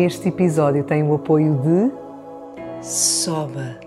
[0.00, 1.90] Este episódio tem o apoio de
[2.80, 3.80] Soba.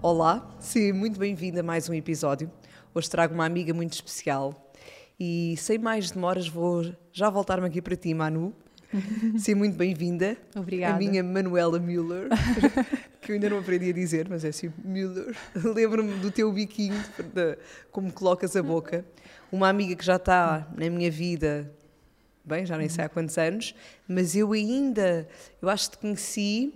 [0.00, 2.48] Olá, sim, muito bem-vinda a mais um episódio.
[2.94, 4.72] Hoje trago uma amiga muito especial
[5.18, 8.54] e sem mais demoras vou já voltar-me aqui para ti, Manu.
[9.36, 10.36] Sim, muito bem-vinda.
[10.54, 10.94] Obrigada.
[10.94, 12.28] A minha Manuela Müller,
[13.20, 15.34] que eu ainda não aprendi a dizer, mas é assim, Müller.
[15.54, 17.02] Lembro-me do teu biquinho,
[17.34, 17.58] de,
[17.90, 19.04] como colocas a boca.
[19.54, 21.72] Uma amiga que já está na minha vida,
[22.44, 23.72] bem, já nem sei há quantos anos,
[24.08, 25.28] mas eu ainda,
[25.62, 26.74] eu acho que te conheci,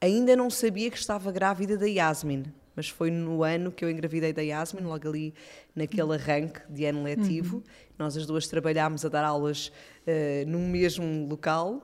[0.00, 2.42] ainda não sabia que estava grávida da Yasmin.
[2.74, 5.32] Mas foi no ano que eu engravidei da Yasmin, logo ali
[5.72, 7.58] naquele arranque de ano letivo.
[7.58, 7.62] Uhum.
[7.96, 11.80] Nós as duas trabalhámos a dar aulas uh, num mesmo local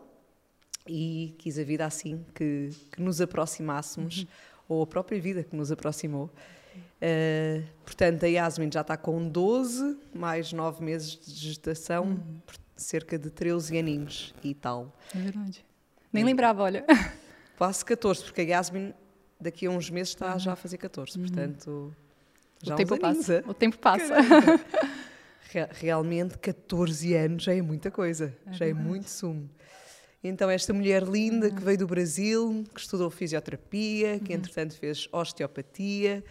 [0.84, 4.26] e quis a vida assim que, que nos aproximássemos, uhum.
[4.68, 6.28] ou a própria vida que nos aproximou.
[6.96, 12.40] Uh, portanto, a Yasmin já está com 12, mais 9 meses de gestação, uhum.
[12.74, 14.96] cerca de 13 aninhos e tal.
[15.14, 15.64] É verdade.
[16.12, 16.84] Nem e, lembrava, olha.
[17.58, 18.94] Quase 14, porque a Yasmin
[19.40, 20.38] daqui a uns meses está uhum.
[20.38, 21.26] já a fazer 14, uhum.
[21.26, 21.96] portanto.
[22.62, 23.44] Já o tempo passa.
[23.46, 24.14] O tempo passa.
[25.72, 28.70] Realmente, 14 anos já é muita coisa, é já verdade.
[28.70, 29.48] é muito sumo.
[30.24, 31.64] Então, esta mulher linda que uhum.
[31.64, 34.38] veio do Brasil, que estudou fisioterapia, que uhum.
[34.38, 36.24] entretanto fez osteopatia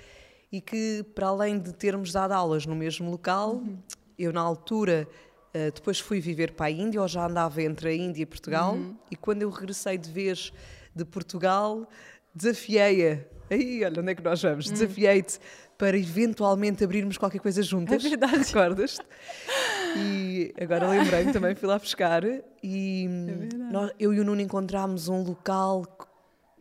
[0.55, 3.77] e que, para além de termos dado aulas no mesmo local, uhum.
[4.17, 5.05] eu, na altura,
[5.53, 8.75] uh, depois fui viver para a Índia, ou já andava entre a Índia e Portugal,
[8.75, 8.95] uhum.
[9.11, 10.53] e quando eu regressei de vez
[10.95, 11.89] de Portugal,
[12.33, 13.19] desafiei-a.
[13.49, 14.67] Aí, olha, onde é que nós vamos?
[14.67, 14.73] Uhum.
[14.73, 15.39] Desafiei-te
[15.77, 18.05] para eventualmente abrirmos qualquer coisa juntas.
[18.05, 18.37] É verdade.
[18.37, 19.01] Recordas-te?
[19.97, 22.21] E agora lembrei-me também, fui lá buscar
[22.61, 25.85] e é nós, eu e o Nuno encontramos um local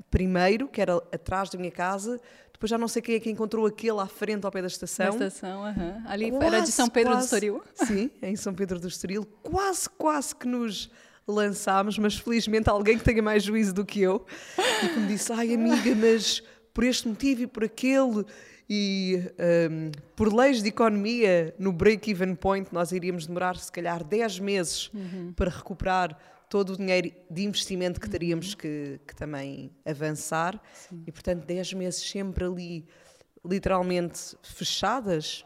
[0.09, 2.21] primeiro, que era atrás da minha casa,
[2.55, 5.19] depois já não sei quem é que encontrou aquele à frente ao pé da estação.
[5.19, 6.03] Da estação, uh -huh.
[6.07, 7.63] ali quase, era de São Pedro quase, do Estoril.
[7.75, 9.27] Sim, em São Pedro do Estoril.
[9.43, 10.89] Quase, quase que nos
[11.27, 14.25] lançámos, mas felizmente alguém que tenha mais juízo do que eu
[14.83, 16.43] e que me disse: ai amiga, mas
[16.73, 18.25] por este motivo e por aquele
[18.71, 19.21] e
[19.71, 24.91] um, por leis de economia, no break-even point, nós iríamos demorar se calhar 10 meses
[24.95, 25.33] uhum.
[25.35, 26.17] para recuperar
[26.49, 28.59] todo o dinheiro de investimento que teríamos uhum.
[28.59, 30.61] que, que, também avançar.
[30.73, 31.03] Sim.
[31.07, 32.87] E, portanto, 10 meses sempre ali,
[33.45, 35.45] literalmente fechadas,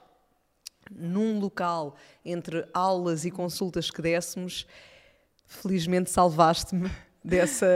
[0.91, 4.67] num local entre aulas e consultas que dessemos.
[5.47, 6.91] Felizmente salvaste-me
[7.25, 7.67] dessa.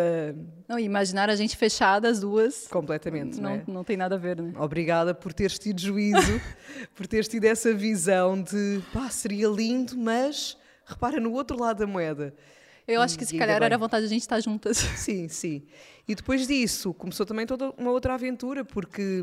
[0.68, 2.66] Não, imaginar a gente fechada as duas.
[2.68, 3.64] Completamente, não, não, é?
[3.66, 4.52] não tem nada a ver, né?
[4.58, 6.40] Obrigada por teres tido juízo,
[6.94, 11.86] por teres tido essa visão de pá, seria lindo, mas repara no outro lado da
[11.86, 12.34] moeda.
[12.87, 13.66] Eu acho que se calhar bem.
[13.66, 14.76] era a vontade de a gente estar juntas.
[14.97, 15.62] Sim, sim.
[16.06, 19.22] E depois disso começou também toda uma outra aventura, porque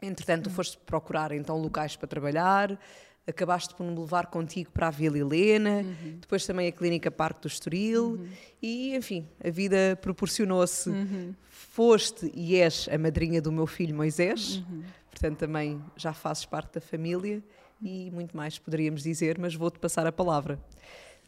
[0.00, 2.78] entretanto tu foste procurar então locais para trabalhar,
[3.26, 6.18] acabaste por me levar contigo para a Vila Helena, uhum.
[6.20, 8.28] depois também a Clínica Parque do Estoril, uhum.
[8.62, 10.90] e enfim, a vida proporcionou-se.
[10.90, 11.34] Uhum.
[11.48, 14.82] Foste e és a madrinha do meu filho Moisés, uhum.
[15.10, 17.42] portanto também já fazes parte da família
[17.82, 20.58] e muito mais poderíamos dizer, mas vou-te passar a palavra.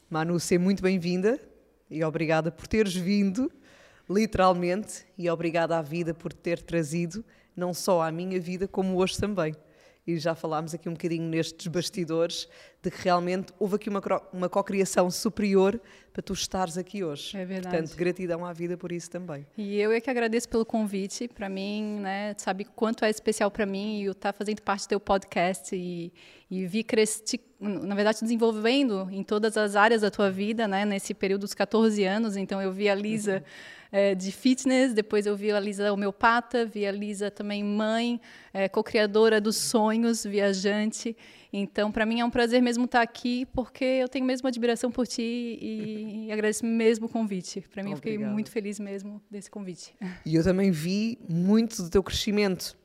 [0.09, 1.41] Manu, seja muito bem-vinda
[1.91, 3.51] e obrigada por teres vindo,
[4.09, 7.25] literalmente, e obrigada à vida por ter trazido
[7.57, 9.57] não só à minha vida, como hoje também
[10.07, 12.49] e já falámos aqui um bocadinho nestes bastidores,
[12.81, 14.01] de que realmente houve aqui uma,
[14.33, 15.81] uma cocriação superior
[16.13, 17.37] para tu estares aqui hoje.
[17.37, 17.77] É verdade.
[17.77, 19.45] Portanto, gratidão à vida por isso também.
[19.59, 21.27] E eu é que agradeço pelo convite.
[21.27, 24.91] Para mim, né, sabe quanto é especial para mim e estar tá fazendo parte do
[24.91, 26.13] teu podcast e,
[26.49, 31.13] e vi crescer, na verdade, desenvolvendo em todas as áreas da tua vida, né, nesse
[31.13, 32.37] período dos 14 anos.
[32.37, 33.39] Então, eu vi a Lisa.
[33.39, 38.21] Uhum é, de fitness, depois eu vi a Lisa homeopata, vi a Lisa também mãe,
[38.53, 41.17] é, co-criadora dos sonhos, viajante.
[41.53, 45.07] Então, para mim é um prazer mesmo estar aqui, porque eu tenho mesmo admiração por
[45.07, 47.63] ti e, e agradeço mesmo o convite.
[47.73, 48.15] Para mim, Obrigado.
[48.15, 49.95] eu fiquei muito feliz mesmo desse convite.
[50.25, 52.77] E eu também vi muito do teu crescimento.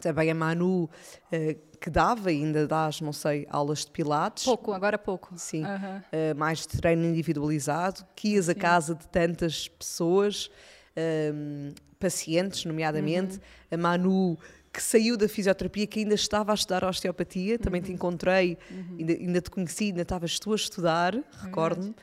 [0.00, 0.88] Também a Manu,
[1.32, 4.44] eh, que dava e ainda dás, não sei, aulas de pilates.
[4.44, 5.32] Pouco, agora pouco.
[5.36, 5.64] Sim.
[5.64, 6.36] Uhum.
[6.36, 8.52] mais de treino individualizado, que ias Sim.
[8.52, 10.50] a casa de tantas pessoas,
[10.96, 13.36] um, ehm, pacientes, nomeadamente.
[13.36, 13.40] Uhum.
[13.70, 14.38] A Manu
[14.72, 18.56] que saiu da fisioterapia, que ainda estava a estudar osteopatia, também te encontrei,
[18.98, 21.94] ainda, ainda te conheci, ainda estavas tu a estudar, recordo-me.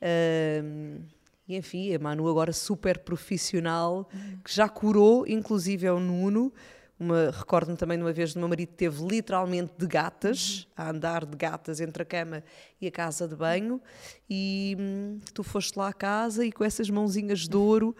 [0.00, 1.00] Ahm,
[1.48, 4.08] e enfim, a Manu agora super profissional,
[4.44, 6.52] que já curou, inclusive é o Nuno.
[7.32, 11.36] Recordo-me também de uma vez do meu marido teve literalmente de gatas, a andar de
[11.36, 12.42] gatas entre a cama
[12.80, 13.80] e a casa de banho,
[14.30, 17.94] e hum, tu foste lá à casa e com essas mãozinhas de ouro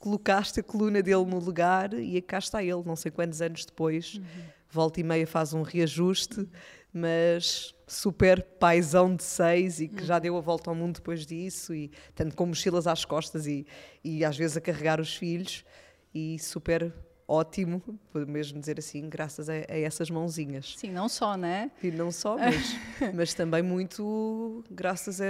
[0.00, 4.20] colocaste a coluna dele no lugar e cá está ele, não sei quantos anos depois,
[4.68, 6.48] volta e meia faz um reajuste,
[6.92, 11.72] mas super paisão de seis e que já deu a volta ao mundo depois disso,
[11.74, 13.66] e tanto com mochilas às costas e,
[14.02, 15.64] e às vezes a carregar os filhos,
[16.12, 16.92] e super
[17.30, 17.80] ótimo,
[18.12, 20.74] vou mesmo dizer assim, graças a, a essas mãozinhas.
[20.76, 21.70] Sim, não só, né?
[21.80, 22.76] E não só, mas,
[23.14, 25.24] mas também muito graças a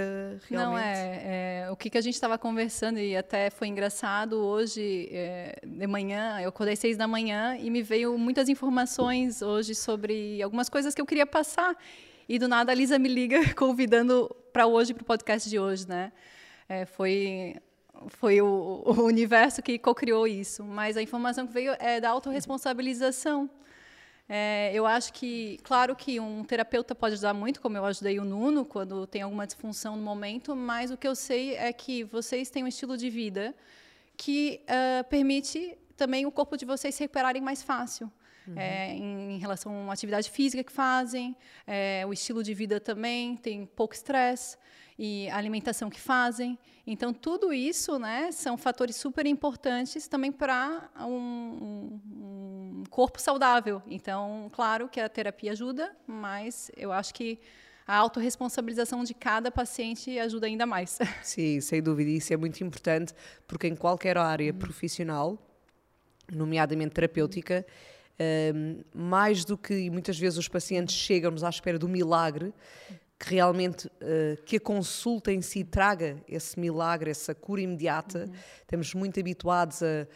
[0.49, 0.51] realmente.
[0.51, 5.09] Não, é, é, o que, que a gente estava conversando e até foi engraçado hoje
[5.11, 10.41] é, de manhã, eu acordei seis da manhã e me veio muitas informações hoje sobre
[10.41, 11.77] algumas coisas que eu queria passar
[12.27, 15.87] e do nada a Lisa me liga convidando para hoje, para o podcast de hoje,
[15.87, 16.11] né?
[16.67, 17.57] É, foi
[18.09, 23.49] foi o, o universo que co-criou isso, mas a informação que veio é da autorresponsabilização.
[24.27, 28.23] É, eu acho que, claro que um terapeuta pode ajudar muito, como eu ajudei o
[28.23, 32.49] Nuno, quando tem alguma disfunção no momento, mas o que eu sei é que vocês
[32.49, 33.53] têm um estilo de vida
[34.15, 38.09] que uh, permite também o corpo de vocês se recuperarem mais fácil.
[38.47, 38.57] Uhum.
[38.57, 41.35] É, em, em, relação à atividade física que fazem,
[41.67, 44.57] é, o estilo de vida também, tem pouco estresse
[44.97, 46.57] e a alimentação que fazem.
[46.85, 53.81] Então, tudo isso né, são fatores super importantes também para um, um, corpo saudável.
[53.87, 57.39] Então, claro que a terapia ajuda, mas eu acho que
[57.87, 60.97] a autorresponsabilização de cada paciente ajuda ainda mais.
[61.21, 63.13] Sim, sem dúvida, isso é muito importante,
[63.47, 65.37] porque em qualquer área profissional,
[66.31, 67.65] nomeadamente terapêutica,
[68.53, 72.53] um, mais do que muitas vezes os pacientes chegam-nos à espera do milagre,
[73.21, 78.25] que realmente uh, que a consulta em si traga esse milagre, essa cura imediata.
[78.25, 78.33] Uhum.
[78.61, 80.07] Estamos muito habituados a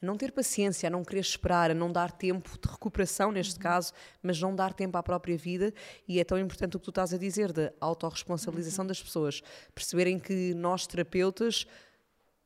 [0.00, 3.62] não ter paciência, a não querer esperar, a não dar tempo de recuperação neste uhum.
[3.62, 3.92] caso,
[4.22, 5.74] mas não dar tempo à própria vida
[6.06, 8.88] e é tão importante o que tu estás a dizer da autorresponsabilização uhum.
[8.88, 9.42] das pessoas,
[9.74, 11.66] perceberem que nós terapeutas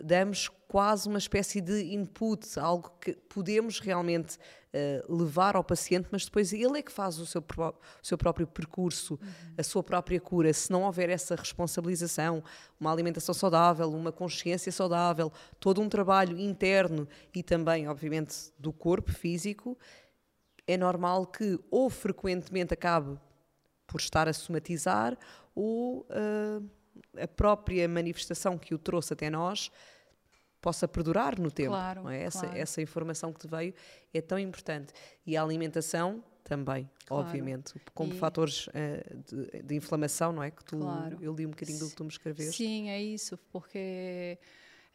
[0.03, 6.25] damos quase uma espécie de input, algo que podemos realmente uh, levar ao paciente, mas
[6.25, 9.55] depois ele é que faz o seu, o seu próprio percurso, uhum.
[9.57, 10.53] a sua própria cura.
[10.53, 12.43] Se não houver essa responsabilização,
[12.81, 19.13] uma alimentação saudável, uma consciência saudável, todo um trabalho interno e também, obviamente, do corpo
[19.13, 19.79] físico,
[20.67, 23.17] é normal que ou frequentemente acabe
[23.87, 25.17] por estar a somatizar
[25.55, 26.71] ou uh,
[27.23, 29.71] a própria manifestação que o trouxe até nós
[30.67, 31.71] possa perdurar no tempo.
[31.71, 32.25] Claro, é?
[32.25, 32.59] essa, claro.
[32.59, 33.73] essa informação que te veio
[34.13, 34.93] é tão importante.
[35.25, 37.25] E a alimentação também, claro.
[37.25, 38.19] obviamente, como e...
[38.19, 38.73] fatores uh,
[39.25, 40.51] de, de, inflamação, não é?
[40.51, 40.77] Que tu,
[41.21, 42.57] eu li um bocadinho do que tu me escreveste.
[42.57, 44.41] Sim, é isso, porque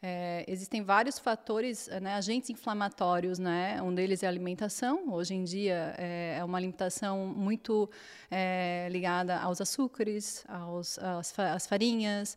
[0.04, 3.80] é, existem vários fatores, né, agentes inflamatórios, né?
[3.80, 5.12] Um deles é a alimentação.
[5.12, 7.88] Hoje em dia é, é uma alimentação muito
[8.28, 12.36] é, ligada aos açúcares, aos, às, às farinhas,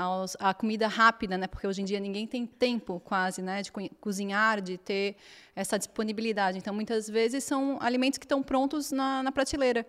[0.00, 1.46] aos, à comida rápida, né?
[1.46, 3.70] Porque hoje em dia ninguém tem tempo quase, né, de
[4.00, 5.14] cozinhar, de ter
[5.54, 6.58] essa disponibilidade.
[6.58, 9.86] Então, muitas vezes são alimentos que estão prontos na, na prateleira.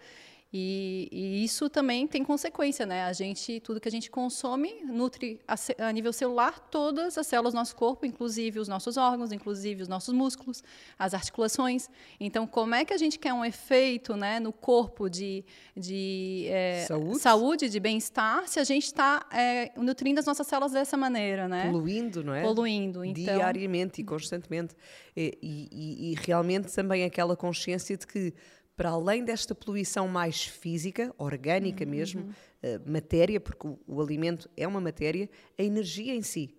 [0.53, 3.05] E, e, isso também tem consequência, né?
[3.05, 5.55] A gente, tudo que a gente consome nutre a,
[5.87, 9.87] a, nível celular todas as células do nosso corpo, inclusive os nossos órgãos, inclusive os
[9.87, 10.61] nossos músculos,
[10.99, 11.89] as articulações.
[12.19, 16.85] Então, como é que a gente quer um efeito, né, no corpo de, de é,
[16.85, 17.19] saúde?
[17.19, 17.69] saúde?
[17.69, 21.71] de bem-estar, se a gente está é, nutrindo as nossas células dessa maneira, né?
[21.71, 22.41] Poluindo, não é?
[22.41, 23.23] Poluindo, então...
[23.23, 24.75] diariamente e constantemente.
[25.15, 28.33] E, e, e realmente também aquela consciência de que
[28.75, 31.89] para além desta poluição mais física, orgânica uhum.
[31.89, 36.55] mesmo, uh, matéria, porque o, o, alimento é uma matéria, a energia em si.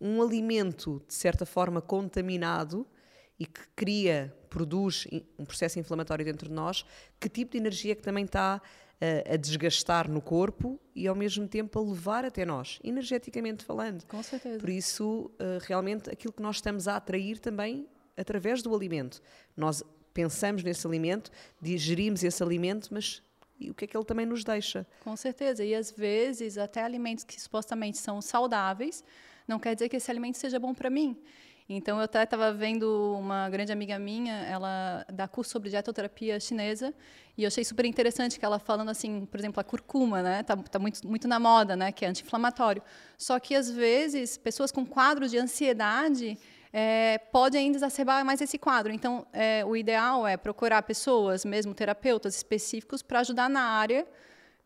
[0.00, 2.86] Um alimento, de certa forma, contaminado
[3.38, 5.06] e que cria, produz
[5.38, 6.84] um processo inflamatório dentro de nós,
[7.18, 11.48] que tipo de energia que também está uh, a desgastar no corpo e ao mesmo
[11.48, 14.04] tempo a levar até nós, energeticamente falando.
[14.06, 14.58] Com certeza.
[14.58, 19.20] Por isso, uh, realmente, aquilo que nós estamos a atrair também através do alimento.
[19.56, 23.22] Nós pensamos nesse alimento, digerimos esse alimento, mas
[23.62, 24.84] e o que é que ele também nos deixa?
[25.04, 25.64] Com certeza.
[25.64, 29.04] E às vezes, até alimentos que supostamente são saudáveis,
[29.46, 31.16] não quer dizer que esse alimento seja bom para mim.
[31.68, 36.92] Então, eu até estava vendo uma grande amiga minha, ela dá curso sobre dietoterapia chinesa,
[37.38, 40.42] e eu achei super interessante que ela falando assim, por exemplo, a curcuma, né?
[40.42, 41.92] Tá, tá muito, muito na moda, né?
[41.92, 42.82] Que é anti-inflamatório.
[43.16, 46.36] Só que, às vezes, pessoas com quadros de ansiedade
[46.72, 48.92] é, pode ainda exacerbar mais esse quadro.
[48.92, 54.06] Então, é, o ideal é procurar pessoas, mesmo terapeutas específicos, para ajudar na área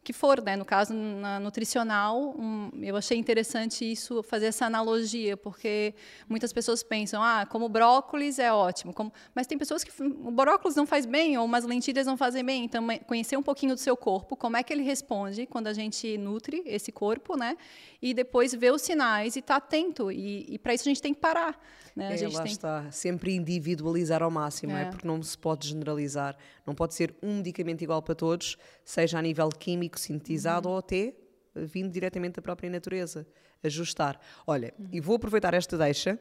[0.07, 0.55] que for, né?
[0.55, 5.97] No caso, na nutricional, um, eu achei interessante isso, fazer essa analogia, porque
[6.29, 9.13] muitas pessoas pensam, ah, como brócolis é ótimo, como...
[9.35, 12.65] mas tem pessoas que o brócolis não faz bem, ou umas lentilhas não fazem bem,
[12.65, 16.17] então conhecer um pouquinho do seu corpo, como é que ele responde quando a gente
[16.17, 17.57] nutre esse corpo, né?
[18.01, 21.03] E depois ver os sinais e estar tá atento, e, e para isso a gente
[21.03, 21.59] tem que parar.
[21.97, 22.09] Né?
[22.09, 22.53] A é, gente lá tem...
[22.53, 24.83] está, sempre individualizar ao máximo, é.
[24.83, 24.85] é.
[24.85, 26.37] porque não se pode generalizar,
[26.67, 30.75] não pode ser um medicamento igual para todos, seja a nível químico, sintetizado uhum.
[30.75, 31.15] ou até
[31.55, 33.27] vindo diretamente da própria natureza.
[33.65, 34.21] Ajustar.
[34.47, 34.89] Olha, uhum.
[34.93, 36.19] e vou aproveitar esta deixa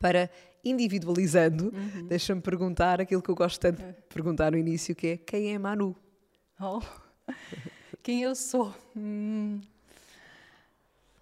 [0.00, 0.28] para,
[0.64, 2.06] individualizando, uhum.
[2.08, 3.92] deixa-me perguntar aquilo que eu gosto tanto de é.
[4.08, 5.96] perguntar no início, que é quem é Manu?
[6.60, 6.80] Oh,
[8.02, 8.74] quem eu sou?
[8.96, 9.60] Hum.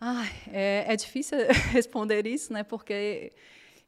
[0.00, 1.38] Ai, é, é difícil
[1.72, 2.62] responder isso, né?
[2.62, 3.32] Porque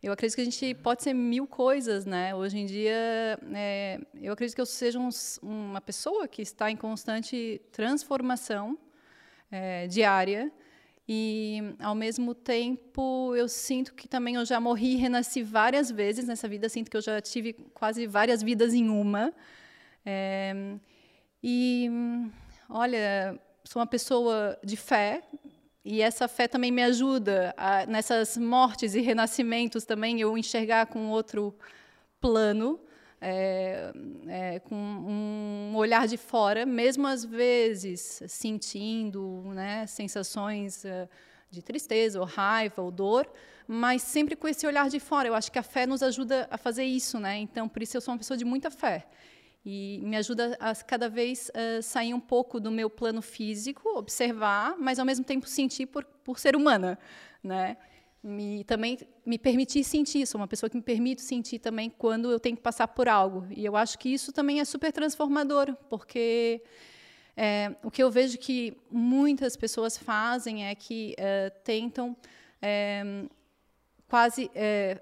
[0.03, 2.35] eu acredito que a gente pode ser mil coisas, né?
[2.35, 5.09] Hoje em dia, é, eu acredito que eu seja um,
[5.43, 8.77] uma pessoa que está em constante transformação
[9.53, 10.51] é, diária
[11.09, 16.27] e, ao mesmo tempo, eu sinto que também eu já morri e renasci várias vezes
[16.27, 16.69] nessa vida.
[16.69, 19.33] Sinto que eu já tive quase várias vidas em uma.
[20.05, 20.55] É,
[21.43, 21.89] e,
[22.69, 25.23] olha, sou uma pessoa de fé,
[25.85, 31.09] e essa fé também me ajuda a, nessas mortes e renascimentos também eu enxergar com
[31.09, 31.55] outro
[32.21, 32.79] plano,
[33.21, 33.93] é,
[34.29, 41.09] é, com um olhar de fora, mesmo às vezes sentindo né, sensações uh,
[41.51, 43.31] de tristeza, ou raiva, ou dor,
[43.67, 45.29] mas sempre com esse olhar de fora.
[45.29, 47.39] Eu acho que a fé nos ajuda a fazer isso, né?
[47.39, 49.07] Então, por isso eu sou uma pessoa de muita fé
[49.65, 54.77] e me ajuda a cada vez uh, sair um pouco do meu plano físico, observar,
[54.79, 56.99] mas ao mesmo tempo sentir por, por ser humana,
[57.43, 57.77] né?
[58.23, 62.39] Me também me permitir sentir, sou uma pessoa que me permite sentir também quando eu
[62.39, 63.47] tenho que passar por algo.
[63.51, 66.63] E eu acho que isso também é super transformador, porque
[67.35, 72.15] é, o que eu vejo que muitas pessoas fazem é que é, tentam
[72.61, 73.25] é,
[74.07, 74.51] quase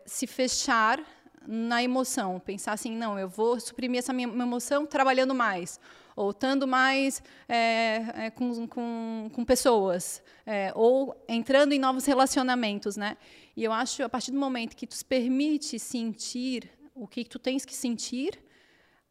[0.05, 1.03] se fechar
[1.47, 5.81] na emoção, pensar assim, não, eu vou suprimir essa minha emoção trabalhando mais,
[6.17, 12.97] ou estando mais é, é, com, com, com, pessoas, é, ou entrando em novos relacionamentos,
[12.97, 13.17] né?
[13.57, 17.39] E eu acho, a partir do momento que tu se permite sentir o que tu
[17.39, 18.39] tens que sentir,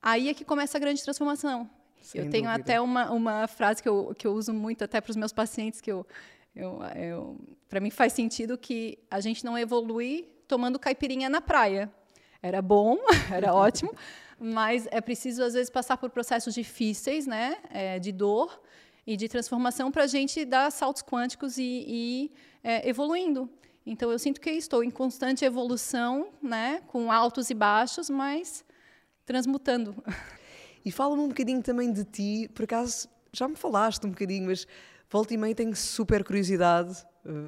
[0.02, 1.70] aí é que começa a grande transformação.
[2.02, 2.62] Sem eu tenho dúvida.
[2.62, 5.82] até uma, uma frase que eu, que eu uso muito até para os meus pacientes,
[5.82, 6.06] que eu,
[6.56, 11.92] eu, eu para mim faz sentido que a gente não evolui tomando caipirinha na praia.
[12.42, 12.98] Era bom,
[13.32, 13.94] era ótimo,
[14.40, 18.62] mas é preciso, às vezes, passar por processos difíceis, né, é, de dor
[19.06, 22.32] e de transformação para a gente dar saltos quânticos e, e
[22.64, 23.50] é, evoluindo.
[23.86, 28.66] Então, eu sinto que estou em constante evolução, né, com altos e baixos, mas
[29.26, 29.96] transmutando.
[30.86, 34.66] E fala-me um bocadinho também de ti, por acaso já me falaste um bocadinho, mas
[35.10, 37.06] volta e meia tenho super curiosidade.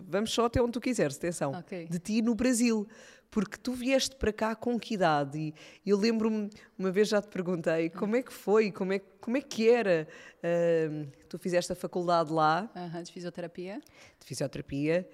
[0.08, 1.52] Vamos só até onde tu quiseres, atenção.
[1.60, 1.88] Okay.
[1.88, 2.86] De ti no Brasil
[3.32, 5.54] porque tu vieste para cá com que idade?
[5.86, 9.38] E eu lembro-me, uma vez já te perguntei, como é que foi, como é, como
[9.38, 10.08] é que era?
[10.38, 12.70] Uh, tu fizeste a faculdade lá.
[12.76, 13.82] Uhum, de fisioterapia.
[14.20, 15.08] De fisioterapia.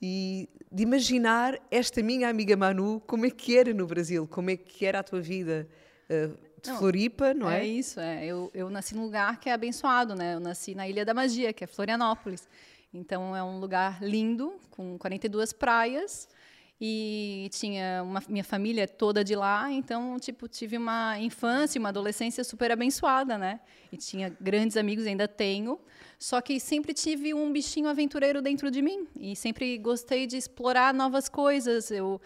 [0.00, 4.56] E de imaginar esta minha amiga Manu, como é que era no Brasil, como é
[4.56, 5.68] que era a tua vida
[6.08, 7.60] uh, de não, Floripa, não é?
[7.60, 8.24] É isso, é.
[8.24, 10.34] Eu, eu nasci num lugar que é abençoado, né?
[10.34, 12.48] Eu nasci na Ilha da Magia, que é Florianópolis.
[12.94, 16.28] Então é um lugar lindo, com 42 praias,
[16.80, 22.44] e tinha uma minha família toda de lá, então tipo tive uma infância, uma adolescência
[22.44, 23.60] super abençoada, né?
[23.90, 25.80] E tinha grandes amigos, ainda tenho.
[26.18, 30.94] Só que sempre tive um bichinho aventureiro dentro de mim e sempre gostei de explorar
[30.94, 31.90] novas coisas.
[31.90, 32.20] Eu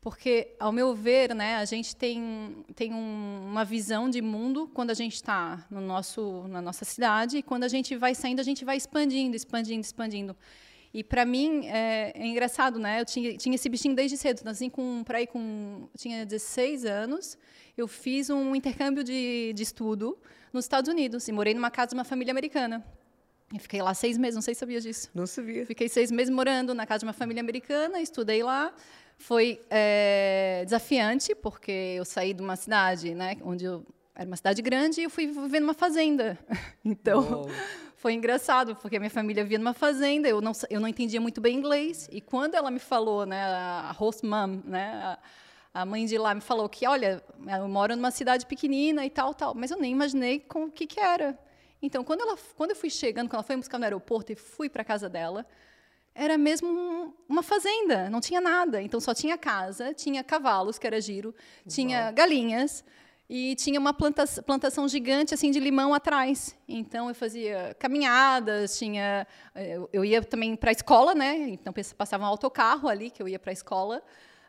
[0.00, 4.90] porque ao meu ver, né, a gente tem tem um, uma visão de mundo quando
[4.90, 8.42] a gente está no nosso na nossa cidade e quando a gente vai saindo a
[8.42, 10.36] gente vai expandindo, expandindo, expandindo.
[10.94, 13.00] E para mim é, é, engraçado, né?
[13.00, 17.38] Eu tinha, tinha esse bichinho desde cedo, assim, com para ir com tinha 16 anos,
[17.76, 20.18] eu fiz um intercâmbio de, de estudo
[20.52, 22.84] nos Estados Unidos e morei numa casa de uma família americana.
[23.54, 25.10] E fiquei lá seis meses, não sei se sabia disso.
[25.14, 25.64] Não sabia.
[25.66, 28.72] Fiquei seis meses morando na casa de uma família americana, estudei lá.
[29.18, 34.60] Foi é, desafiante, porque eu saí de uma cidade, né, onde eu era uma cidade
[34.60, 36.38] grande e eu fui viver numa fazenda.
[36.84, 37.46] Então,
[38.02, 41.40] foi engraçado, porque a minha família via numa fazenda, eu não, eu não entendia muito
[41.40, 45.18] bem inglês, e quando ela me falou, né, a host mom, né,
[45.72, 49.10] a, a mãe de lá me falou que, olha, eu moro numa cidade pequenina e
[49.10, 51.38] tal, tal, mas eu nem imaginei com o que que era.
[51.80, 54.34] Então, quando ela, quando eu fui chegando, quando ela foi me buscar no aeroporto e
[54.34, 55.46] fui para casa dela,
[56.12, 58.82] era mesmo uma fazenda, não tinha nada.
[58.82, 61.32] Então só tinha casa, tinha cavalos, que era giro,
[61.68, 62.14] tinha Uau.
[62.14, 62.84] galinhas
[63.28, 66.56] e tinha uma planta plantação gigante assim de limão atrás.
[66.68, 71.48] Então eu fazia caminhadas, tinha eu, eu ia também para a escola, né?
[71.48, 74.02] Então passava um autocarro ali que eu ia para a escola.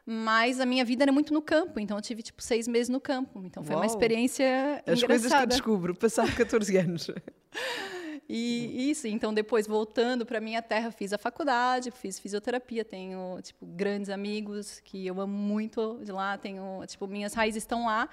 [0.06, 3.00] Mas a minha vida era muito no campo, então eu tive tipo seis meses no
[3.00, 3.42] campo.
[3.46, 3.82] Então foi Uau.
[3.82, 5.08] uma experiência As engraçada.
[5.08, 7.08] coisas que eu descubro, passado 14 anos.
[8.28, 13.66] E isso, então depois voltando para minha terra, fiz a faculdade, fiz fisioterapia, tenho tipo
[13.66, 18.10] grandes amigos que eu amo muito de lá, tenho tipo minhas raízes estão lá.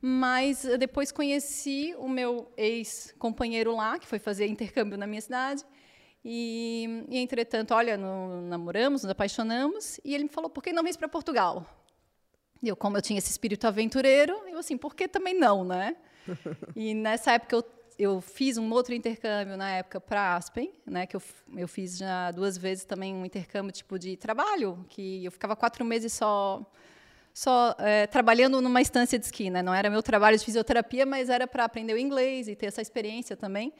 [0.00, 5.64] Mas eh, depois conheci o meu ex-companheiro lá, que foi fazer intercâmbio na minha cidade.
[6.24, 10.82] E, e entretanto, olha, no, namoramos, nos apaixonamos, e ele me falou: por que não
[10.82, 11.66] vem para Portugal?
[12.62, 15.96] E eu, como eu tinha esse espírito aventureiro, eu assim, por que também não, né?
[16.74, 17.62] e nessa época eu
[17.98, 21.04] eu fiz um outro intercâmbio na época para Aspen, né?
[21.04, 21.22] Que eu,
[21.56, 25.84] eu fiz já duas vezes também um intercâmbio tipo de trabalho, que eu ficava quatro
[25.84, 26.64] meses só
[27.38, 29.62] só é, trabalhando numa estância de esqui, né?
[29.62, 32.82] Não era meu trabalho de fisioterapia, mas era para aprender o inglês e ter essa
[32.82, 33.72] experiência também.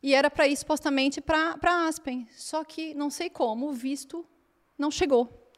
[0.00, 2.28] E era para ir supostamente para Aspen.
[2.30, 4.24] Só que não sei como o visto
[4.78, 5.50] não chegou.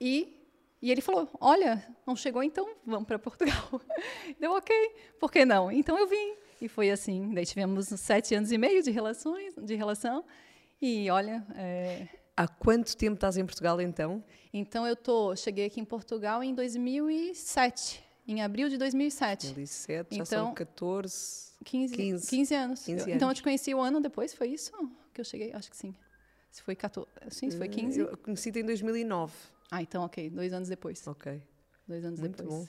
[0.00, 0.34] E
[0.82, 3.80] e ele falou: Olha, não chegou, então vamos para Portugal.
[4.40, 4.74] Deu ok,
[5.20, 5.70] por que não?
[5.70, 6.34] Então eu vim.
[6.60, 7.32] E foi assim.
[7.32, 10.24] Daí tivemos sete anos e meio de relações, de relação.
[10.82, 11.46] E olha.
[11.54, 12.08] É...
[12.38, 14.22] Há quanto tempo estás em Portugal então?
[14.54, 19.46] Então eu tô, cheguei aqui em Portugal em 2007, em abril de 2007.
[19.46, 21.48] 2007, já Então, são 14.
[21.64, 22.28] 15, 15.
[22.30, 22.84] 15 anos.
[22.84, 23.38] 15 Eu- então eu anos.
[23.38, 24.70] te conheci o ano depois, foi isso
[25.12, 25.52] que eu cheguei?
[25.52, 25.92] Acho que sim.
[26.48, 27.98] Se foi 14, sim, se foi 15.
[27.98, 29.32] Eu conheci-te em 2009.
[29.68, 31.04] Ah, então ok, dois anos depois.
[31.08, 31.42] Ok,
[31.88, 32.68] Dois anos muito depois.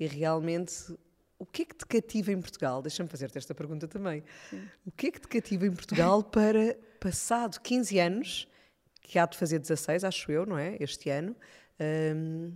[0.00, 0.96] E realmente,
[1.38, 2.80] o que é que te cativa em Portugal?
[2.80, 4.24] Deixa-me fazer-te esta pergunta também.
[4.86, 8.48] O que é que te cativa em Portugal para, passado 15 anos,
[9.04, 10.76] que há de fazer 16, acho eu, não é?
[10.80, 11.36] Este ano,
[12.16, 12.52] hum,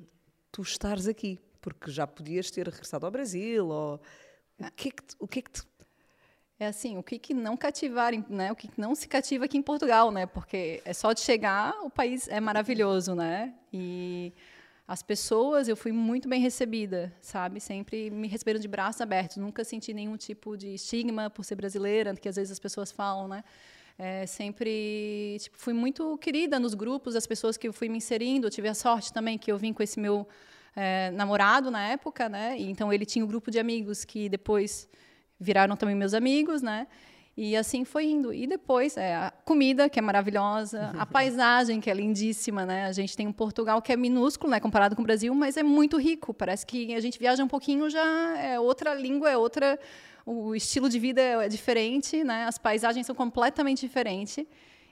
[0.50, 1.38] tu estares aqui?
[1.60, 4.00] Porque já podias ter regressado ao Brasil, ou...
[4.58, 5.62] O que é que o que é que te
[6.58, 8.50] É assim, o que, que não cativar, né?
[8.50, 10.26] O que, que não se cativa aqui em Portugal, né?
[10.26, 13.54] Porque é só de chegar, o país é maravilhoso, né?
[13.72, 14.32] E
[14.86, 17.60] as pessoas, eu fui muito bem recebida, sabe?
[17.60, 19.36] Sempre me receberam de braços abertos.
[19.36, 23.28] Nunca senti nenhum tipo de estigma por ser brasileira, que às vezes as pessoas falam,
[23.28, 23.44] né?
[23.98, 28.46] É, sempre tipo, fui muito querida nos grupos, as pessoas que eu fui me inserindo.
[28.46, 30.26] Eu tive a sorte também que eu vim com esse meu
[30.76, 32.56] é, namorado na época, né?
[32.56, 34.88] E, então ele tinha um grupo de amigos que depois
[35.40, 36.86] viraram também meus amigos, né?
[37.36, 38.32] E assim foi indo.
[38.32, 42.86] E depois, é, a comida, que é maravilhosa, a paisagem, que é lindíssima, né?
[42.86, 45.62] A gente tem um Portugal que é minúsculo, né, comparado com o Brasil, mas é
[45.62, 46.34] muito rico.
[46.34, 49.78] Parece que a gente viaja um pouquinho, já é outra língua, é outra...
[50.30, 52.44] O estilo de vida é diferente, né?
[52.44, 54.44] As paisagens são completamente diferentes.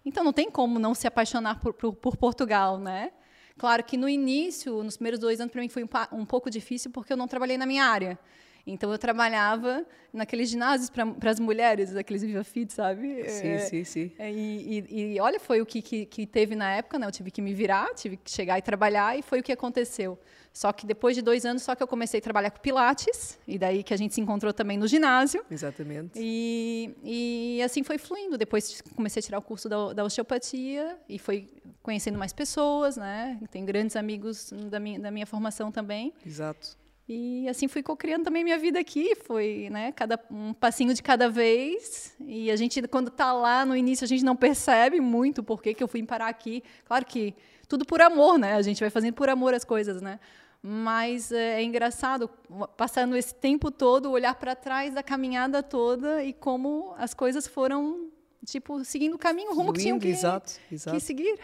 [0.02, 3.12] Então, não tem como não se apaixonar por, por, por Portugal, né?
[3.58, 6.90] Claro que no início, nos primeiros dois anos, para mim foi um, um pouco difícil,
[6.90, 8.18] porque eu não trabalhei na minha área.
[8.66, 13.22] Então, eu trabalhava naqueles ginásios para as mulheres, aqueles Viva Fit, sabe?
[13.28, 14.12] Sim, É, sim, sim.
[14.18, 17.06] é, E, e- e olha, foi o que, que, que teve na época, né?
[17.06, 20.18] Eu tive que me virar, tive que chegar e trabalhar, e foi o que aconteceu.
[20.52, 23.56] Só que depois de dois anos, só que eu comecei a trabalhar com Pilates, e
[23.58, 25.44] daí que a gente se encontrou também no ginásio.
[25.50, 26.12] Exatamente.
[26.16, 28.36] E, e assim foi fluindo.
[28.38, 31.48] Depois comecei a tirar o curso da, da osteopatia e foi
[31.82, 33.38] conhecendo mais pessoas, né?
[33.50, 36.12] Tenho grandes amigos da minha, da minha formação também.
[36.26, 36.76] Exato.
[37.08, 41.28] E assim fui co-criando também minha vida aqui, foi, né, cada um passinho de cada
[41.28, 42.16] vez.
[42.20, 45.76] E a gente quando está lá no início a gente não percebe muito por que
[45.80, 46.64] eu fui parar aqui.
[46.84, 47.32] Claro que
[47.68, 48.54] tudo por amor, né?
[48.54, 50.18] A gente vai fazendo por amor as coisas, né?
[50.60, 52.28] Mas é, é engraçado
[52.76, 58.10] passando esse tempo todo olhar para trás da caminhada toda e como as coisas foram
[58.44, 60.96] tipo seguindo o caminho, o rumo que tinham Fluindo, que, exato, exato.
[60.96, 61.38] que seguir.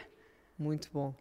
[0.58, 1.14] Muito bom.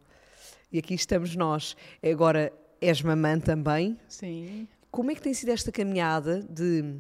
[0.72, 1.76] E aqui estamos nós.
[2.02, 3.98] Agora, és mamã também.
[4.08, 4.68] Sim.
[4.90, 7.00] Como é que tem sido esta caminhada de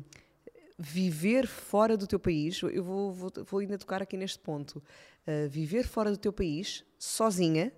[0.77, 2.61] viver fora do teu país?
[2.61, 4.81] Eu vou, vou, vou ainda tocar aqui neste ponto.
[5.27, 7.73] Uh, viver fora do teu país, sozinha,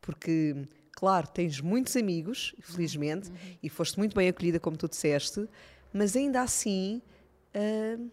[0.00, 3.30] porque, claro, tens muitos amigos, felizmente,
[3.62, 5.48] e foste muito bem acolhida, como tu disseste,
[5.92, 7.00] mas ainda assim,
[7.54, 8.10] uh,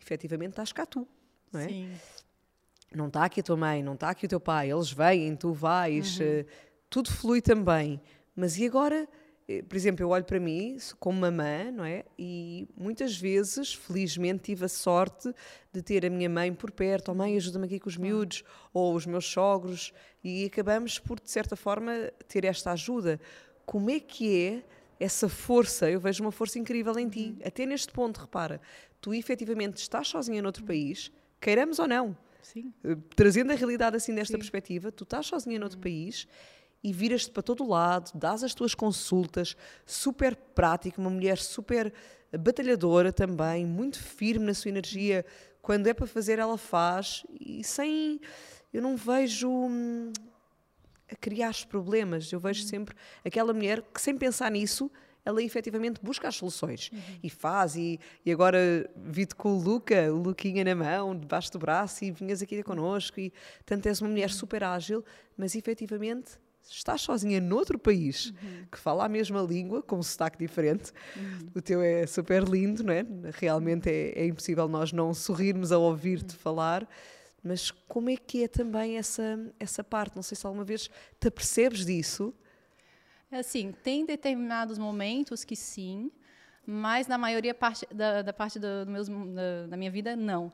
[0.00, 1.06] efetivamente, estás cá tu,
[1.52, 1.68] não é?
[1.68, 1.92] Sim.
[2.94, 5.52] não está aqui a tua mãe, não está aqui o teu pai, eles vêm, tu
[5.52, 6.46] vais, eh,
[6.88, 8.00] tudo flui também.
[8.34, 9.08] Mas e agora,
[9.48, 12.04] eh, por exemplo, eu olho para mim como mamã, não é?
[12.18, 15.32] E muitas vezes, felizmente, tive a sorte
[15.72, 18.42] de ter a minha mãe por perto, ou mãe, ajuda-me aqui com os miúdos,
[18.72, 19.92] ou os meus sogros,
[20.22, 21.92] e acabamos por, de certa forma,
[22.26, 23.20] ter esta ajuda.
[23.66, 24.62] Como é que é
[24.98, 25.90] essa força?
[25.90, 27.36] Eu vejo uma força incrível em ti.
[27.44, 28.60] Até neste ponto, repara,
[29.00, 32.16] tu efetivamente estás sozinha noutro país, queiramos ou não.
[32.42, 32.72] Sim.
[32.84, 34.38] Uh, trazendo a realidade assim nesta Sim.
[34.38, 36.26] perspectiva, tu estás sozinha noutro país
[36.84, 41.90] e viras-te para todo lado, dás as tuas consultas, super prática, uma mulher super
[42.38, 45.24] batalhadora também, muito firme na sua energia.
[45.62, 48.20] Quando é para fazer, ela faz e sem.
[48.70, 49.48] Eu não vejo.
[49.50, 50.12] hum,
[51.10, 52.30] a criar problemas.
[52.32, 52.94] Eu vejo sempre
[53.24, 54.90] aquela mulher que, sem pensar nisso,
[55.24, 56.90] ela efetivamente busca as soluções
[57.22, 57.76] e faz.
[57.76, 62.10] E, e agora vi-te com o Luca, o Luquinha na mão, debaixo do braço, e
[62.10, 63.18] vinhas aqui connosco.
[63.20, 63.32] E
[63.64, 65.04] tanto és uma mulher super ágil,
[65.36, 66.38] mas efetivamente
[66.68, 68.32] estás sozinha noutro país
[68.70, 70.92] que fala a mesma língua, com um sotaque diferente.
[71.54, 73.04] O teu é super lindo, não é?
[73.32, 76.88] Realmente é, é impossível nós não sorrirmos ao ouvir-te falar.
[77.42, 80.16] Mas como é que é também essa, essa parte?
[80.16, 80.88] Não sei se alguma vez
[81.20, 82.34] te apercebes disso.
[83.30, 86.10] É Assim, tem determinados momentos que sim,
[86.66, 90.52] mas na maioria parte, da, da parte do, do meus, da, da minha vida, não.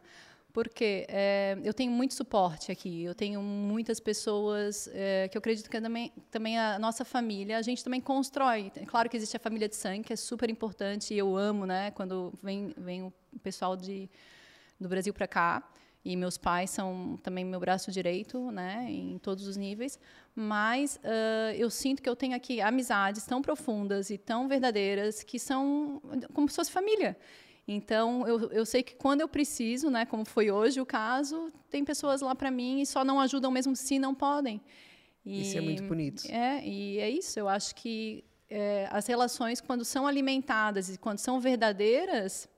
[0.53, 5.71] Porque é, eu tenho muito suporte aqui, eu tenho muitas pessoas é, que eu acredito
[5.71, 8.73] que também, também a nossa família, a gente também constrói.
[8.75, 11.67] É Claro que existe a família de sangue, que é super importante, e eu amo,
[11.67, 14.11] né, quando vem, vem o pessoal de,
[14.79, 15.63] do Brasil para cá.
[16.03, 19.99] E meus pais são também meu braço direito, né, em todos os níveis.
[20.35, 25.39] Mas uh, eu sinto que eu tenho aqui amizades tão profundas e tão verdadeiras que
[25.39, 26.01] são
[26.33, 27.17] como se fosse família.
[27.69, 31.85] Então, eu, eu sei que quando eu preciso, né, como foi hoje o caso, tem
[31.85, 34.61] pessoas lá para mim e só não ajudam mesmo se não podem.
[35.25, 36.25] E, Isso é muito bonito.
[36.29, 37.39] É, e é isso.
[37.39, 42.49] Eu acho que é, as relações, quando são alimentadas e quando são verdadeiras,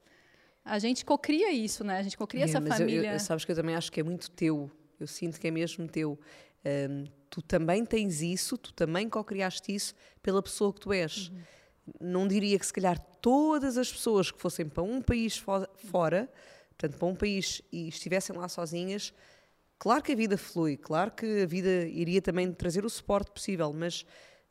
[0.65, 1.99] a gente cocria isso, né?
[1.99, 3.13] A gente cocria É, essa mas eu- família.
[3.13, 4.71] Eu, sabes que eu também acho que é muito teu.
[4.99, 6.19] Eu sinto que é mesmo teu.
[6.65, 11.29] Hum, tu também tens isso, tu também co-criaste isso pela pessoa que tu és.
[11.29, 11.39] Uhum.
[12.01, 16.31] Não diria que se calhar todas as pessoas que fossem para um país fo- fora,
[16.71, 19.13] portanto para um país e estivessem lá sozinhas,
[19.79, 23.73] claro que a vida flui, claro que a vida iria também trazer o suporte possível,
[23.73, 24.05] mas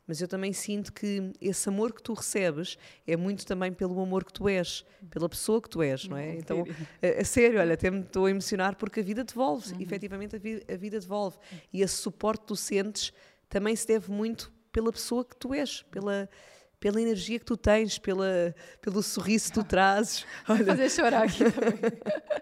[0.04, 4.24] mas eu também sinto que esse amor que tu recebes é muito também pelo amor
[4.24, 6.34] que tu és, pela pessoa que tu és, não é?
[6.34, 6.64] Então,
[7.00, 10.38] a, a sério, olha, até me estou a emocionar porque a vida devolve, efetivamente a,
[10.40, 11.38] vi- a vida devolve.
[11.72, 13.12] E esse suporte que tu sentes
[13.48, 16.28] também se deve muito pela pessoa que tu és, pela,
[16.82, 20.26] pela energia que tu tens, pela, pelo sorriso que tu trazes.
[20.48, 21.92] Olha, Fazer chorar aqui também.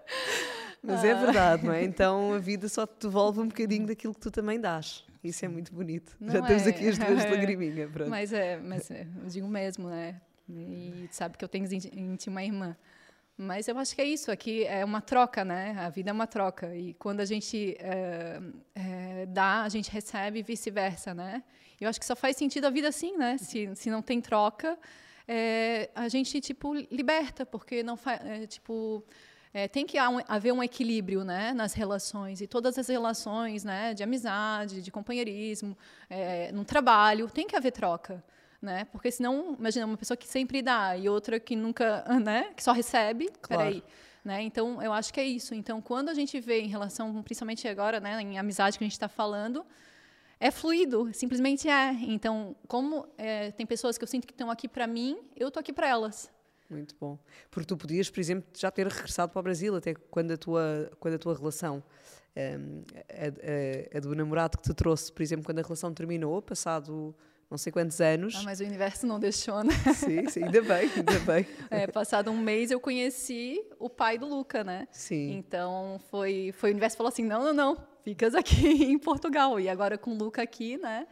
[0.81, 1.83] mas é verdade, não é?
[1.83, 5.05] Então a vida só te devolve um bocadinho daquilo que tu também dás.
[5.23, 6.17] Isso é muito bonito.
[6.19, 6.69] Não Já temos é.
[6.71, 7.87] aqui as duas de lagriminha.
[7.87, 8.09] Pronto.
[8.09, 10.19] Mas é, mas é, eu digo mesmo, né?
[10.49, 12.75] E sabe que eu tenho em ti uma irmã.
[13.37, 15.75] Mas eu acho que é isso, aqui é uma troca, né?
[15.79, 16.75] A vida é uma troca.
[16.75, 18.39] E quando a gente é,
[18.75, 21.43] é, dá, a gente recebe e vice-versa, né?
[21.79, 23.37] Eu acho que só faz sentido a vida assim, né?
[23.37, 24.77] Se, se não tem troca,
[25.27, 29.03] é, a gente, tipo, liberta, porque não faz, é, tipo...
[29.53, 34.01] É, tem que haver um equilíbrio né, nas relações e todas as relações né, de
[34.01, 35.77] amizade, de companheirismo,
[36.09, 38.23] é, no trabalho, tem que haver troca.
[38.61, 38.85] Né?
[38.85, 42.71] Porque senão, imagina, uma pessoa que sempre dá e outra que nunca, né, que só
[42.71, 43.63] recebe, Claro.
[43.63, 43.83] peraí.
[44.23, 44.43] Né?
[44.43, 45.55] Então, eu acho que é isso.
[45.55, 48.93] Então, quando a gente vê em relação, principalmente agora, né, em amizade que a gente
[48.93, 49.65] está falando,
[50.39, 51.91] é fluido, simplesmente é.
[51.91, 55.59] Então, como é, tem pessoas que eu sinto que estão aqui para mim, eu estou
[55.59, 56.31] aqui para elas.
[56.69, 57.17] Muito bom.
[57.49, 60.91] Porque tu podias, por exemplo, já ter regressado para o Brasil até quando a tua,
[60.99, 61.83] quando a tua relação,
[62.37, 66.41] hum, a, a- a do namorado que te trouxe, por exemplo, quando a relação terminou,
[66.43, 67.13] passado
[67.51, 68.33] não sei quantos anos.
[68.37, 69.73] Ah, mas o universo não deixou, né?
[69.93, 71.45] Sim, sim, ainda bem, ainda bem.
[71.69, 74.87] É, passado um mês eu conheci o pai do Luca, né?
[74.89, 75.33] Sim.
[75.33, 79.59] Então foi, foi o universo falou assim, não, não, não, ficas aqui em Portugal.
[79.59, 81.05] E agora com o Luca aqui, né?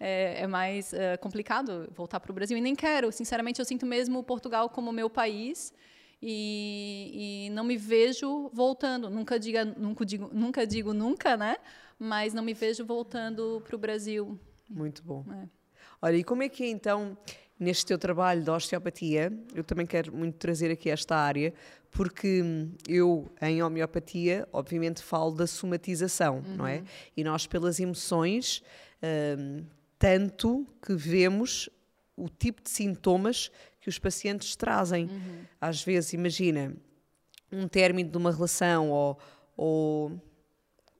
[0.00, 2.58] É, é mais é, complicado voltar para o Brasil.
[2.58, 5.72] E nem quero, sinceramente, eu sinto mesmo Portugal como meu país
[6.20, 9.08] e, e não me vejo voltando.
[9.08, 11.56] Nunca, diga, nunca, digo, nunca digo nunca, né?
[11.96, 14.36] Mas não me vejo voltando para o Brasil.
[14.68, 15.24] Muito bom.
[15.32, 15.63] É.
[16.04, 17.16] Olha, e como é que é então,
[17.58, 21.54] neste teu trabalho de osteopatia, eu também quero muito trazer aqui esta área,
[21.90, 22.42] porque
[22.86, 26.84] eu, em homeopatia, obviamente falo da somatização, não é?
[27.16, 28.62] E nós, pelas emoções,
[29.02, 29.64] hum,
[29.98, 31.70] tanto que vemos
[32.14, 35.08] o tipo de sintomas que os pacientes trazem.
[35.58, 36.76] Às vezes, imagina,
[37.50, 39.18] um término de uma relação ou,
[39.56, 40.22] ou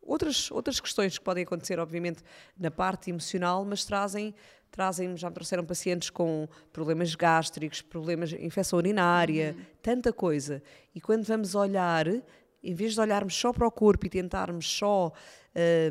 [0.01, 2.23] outras, outras questões que podem acontecer, obviamente,
[2.59, 4.35] na parte emocional, mas trazem,
[4.75, 10.61] trazem já me trouxeram pacientes com problemas gástricos, problemas infecção urinária, tanta coisa.
[10.93, 12.09] E quando vamos olhar,
[12.61, 15.13] em vez de olharmos só para o corpo e tentarmos só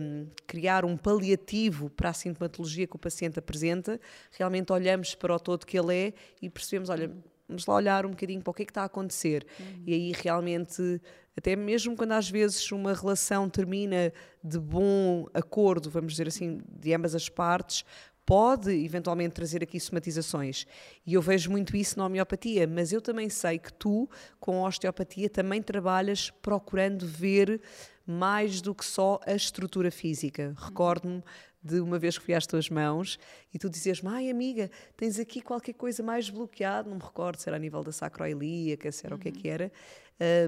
[0.02, 3.98] hum, criar um paliativo para a sintomatologia que o paciente apresenta,
[4.32, 7.10] realmente olhamos para o todo que ele é e percebemos, olha,
[7.48, 9.46] vamos lá olhar um bocadinho para o que é que está a acontecer.
[9.58, 9.84] Uhum.
[9.88, 11.02] E aí realmente,
[11.38, 14.12] até mesmo quando às vezes uma relação termina
[14.44, 17.86] de bom acordo, vamos dizer assim, de ambas as partes,
[18.26, 20.66] pode eventualmente trazer aqui somatizações.
[21.06, 24.10] E eu vejo muito isso na homeopatia, mas eu também sei que tu,
[24.40, 27.62] com a osteopatia, também trabalhas procurando ver
[28.06, 30.54] mais do que só a estrutura física.
[30.58, 31.24] Recordo-me
[31.64, 33.18] de uma vez que fui às tuas mãos
[33.54, 37.48] e tu dizias-me, ai amiga, tens aqui qualquer coisa mais bloqueada, não me recordo se
[37.48, 39.20] era a nível da sacroilíaca, se era uhum.
[39.20, 39.72] o que é que era.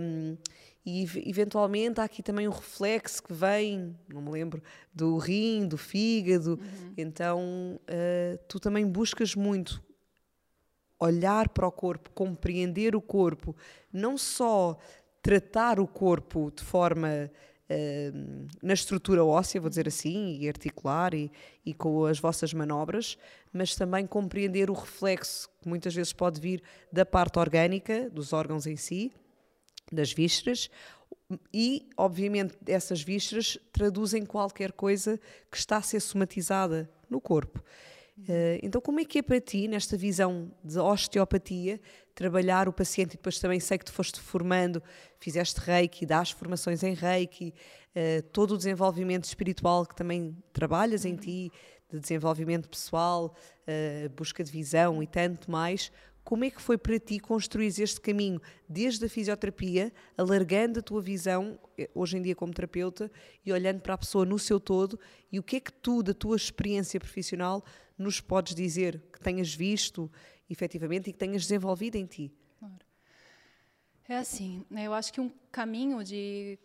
[0.02, 0.38] Um,
[0.86, 4.62] e eventualmente há aqui também um reflexo que vem, não me lembro,
[4.94, 6.60] do rim, do fígado.
[6.62, 6.94] Uhum.
[6.96, 9.84] Então uh, tu também buscas muito
[11.00, 13.56] olhar para o corpo, compreender o corpo,
[13.92, 14.78] não só
[15.24, 17.10] tratar o corpo de forma
[17.68, 21.32] uh, na estrutura óssea, vou dizer assim, e articular e,
[21.66, 23.18] e com as vossas manobras,
[23.52, 26.62] mas também compreender o reflexo que muitas vezes pode vir
[26.92, 29.12] da parte orgânica, dos órgãos em si,
[29.92, 30.70] das vísceras,
[31.54, 35.20] e, obviamente, essas vísceras traduzem qualquer coisa
[35.50, 37.64] que está a ser somatizada no corpo.
[38.18, 41.82] Uh, então, como é que é para ti, nesta visão de osteopatia,
[42.14, 43.14] trabalhar o paciente?
[43.14, 44.82] E depois também sei que te foste formando,
[45.20, 47.54] fizeste reiki, dás formações em reiki,
[47.96, 51.52] uh, todo o desenvolvimento espiritual que também trabalhas em ti,
[51.92, 53.36] de desenvolvimento pessoal,
[53.68, 55.92] uh, busca de visão e tanto mais.
[56.26, 61.00] Como é que foi para ti construir este caminho desde a fisioterapia, alargando a tua
[61.00, 63.12] visão, eh, hoje em dia como terapeuta,
[63.46, 65.00] e olhando para a pessoa no seu todo,
[65.32, 67.64] e o que é que tu, da tua experiência profissional,
[67.96, 70.12] nos podes dizer que tenhas visto
[70.50, 72.34] efetivamente e que tenhas desenvolvido em ti?
[74.10, 76.58] É assim, né, eu acho que um caminho de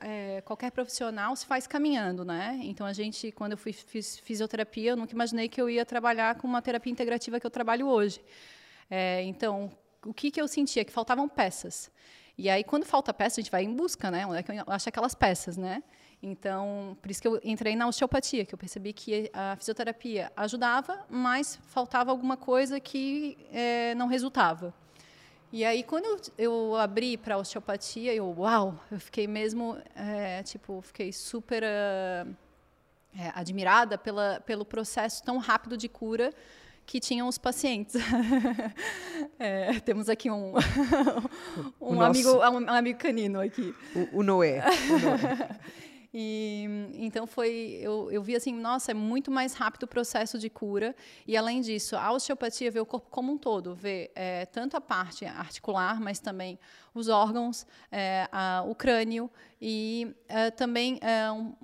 [0.00, 2.58] é, qualquer profissional se faz caminhando, né?
[2.62, 6.36] Então a gente, quando eu fui fiz fisioterapia, eu nunca imaginei que eu ia trabalhar
[6.36, 8.20] com uma terapia integrativa que eu trabalho hoje.
[8.90, 9.70] É, então,
[10.04, 10.84] o que, que eu sentia?
[10.84, 11.90] Que faltavam peças.
[12.36, 14.26] E aí, quando falta peça, a gente vai em busca, né?
[14.26, 15.82] Onde é que eu acho aquelas peças, né?
[16.22, 21.04] Então, por isso que eu entrei na osteopatia, que eu percebi que a fisioterapia ajudava,
[21.08, 24.72] mas faltava alguma coisa que é, não resultava.
[25.52, 30.80] E aí, quando eu, abri para a osteopatia, eu, uau, eu fiquei mesmo, é, tipo,
[30.82, 32.26] fiquei super é,
[33.34, 36.32] admirada pela, pelo processo tão rápido de cura
[36.88, 37.94] que tinham os pacientes.
[39.38, 40.54] é, temos aqui um,
[41.78, 42.02] um, nosso...
[42.02, 43.74] amigo, um, amigo canino aqui.
[43.94, 44.64] O, o Noé.
[44.88, 45.48] O Noé.
[46.12, 50.48] E então foi, eu, eu vi assim, nossa, é muito mais rápido o processo de
[50.48, 50.94] cura.
[51.26, 54.80] E além disso, a osteopatia vê o corpo como um todo, vê é, tanto a
[54.80, 56.58] parte articular, mas também
[56.94, 61.54] os órgãos, é, a, o crânio e é, também é, um,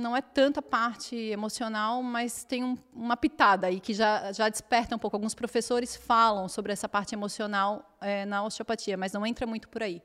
[0.00, 4.94] não é tanta parte emocional, mas tem um, uma pitada aí que já, já desperta
[4.94, 5.16] um pouco.
[5.16, 9.82] Alguns professores falam sobre essa parte emocional é, na osteopatia, mas não entra muito por
[9.82, 10.02] aí.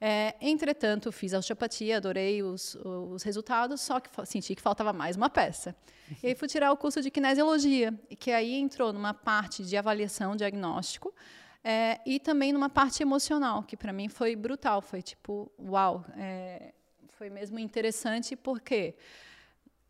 [0.00, 5.16] É, entretanto, fiz a osteopatia, adorei os, os resultados, só que senti que faltava mais
[5.16, 5.74] uma peça.
[6.24, 10.34] E aí fui tirar o curso de kinesiologia, que aí entrou numa parte de avaliação,
[10.34, 11.14] diagnóstico,
[11.62, 16.72] é, e também numa parte emocional, que para mim foi brutal, foi tipo, uau, é,
[17.10, 18.96] foi mesmo interessante porque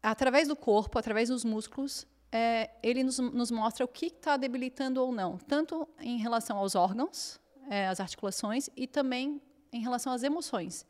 [0.03, 5.03] através do corpo, através dos músculos, é, ele nos, nos, mostra o que está debilitando
[5.03, 9.41] ou não, tanto em relação aos órgãos, é, as articulações, e também
[9.73, 10.87] em relação às emoções.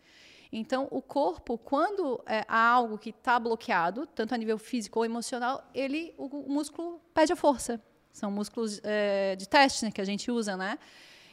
[0.53, 5.05] Então, o corpo, quando é, há algo que está bloqueado, tanto a nível físico ou
[5.05, 7.81] emocional, ele, o, o músculo perde a força.
[8.13, 10.77] São músculos é, de teste né, que a gente usa, né?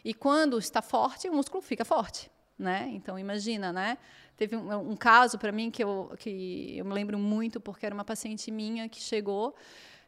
[0.05, 2.87] E quando está forte, o músculo fica forte, né?
[2.91, 3.97] Então, imagina, né?
[4.35, 7.95] Teve um, um caso para mim que eu, que eu me lembro muito, porque era
[7.95, 9.55] uma paciente minha que chegou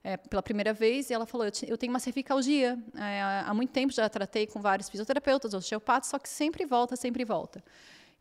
[0.04, 2.78] é, pela primeira vez e ela falou: Eu, eu tenho uma cervicalgia.
[2.96, 7.26] É, há muito tempo já tratei com vários fisioterapeutas, osteopatas, só que sempre volta, sempre
[7.26, 7.64] volta.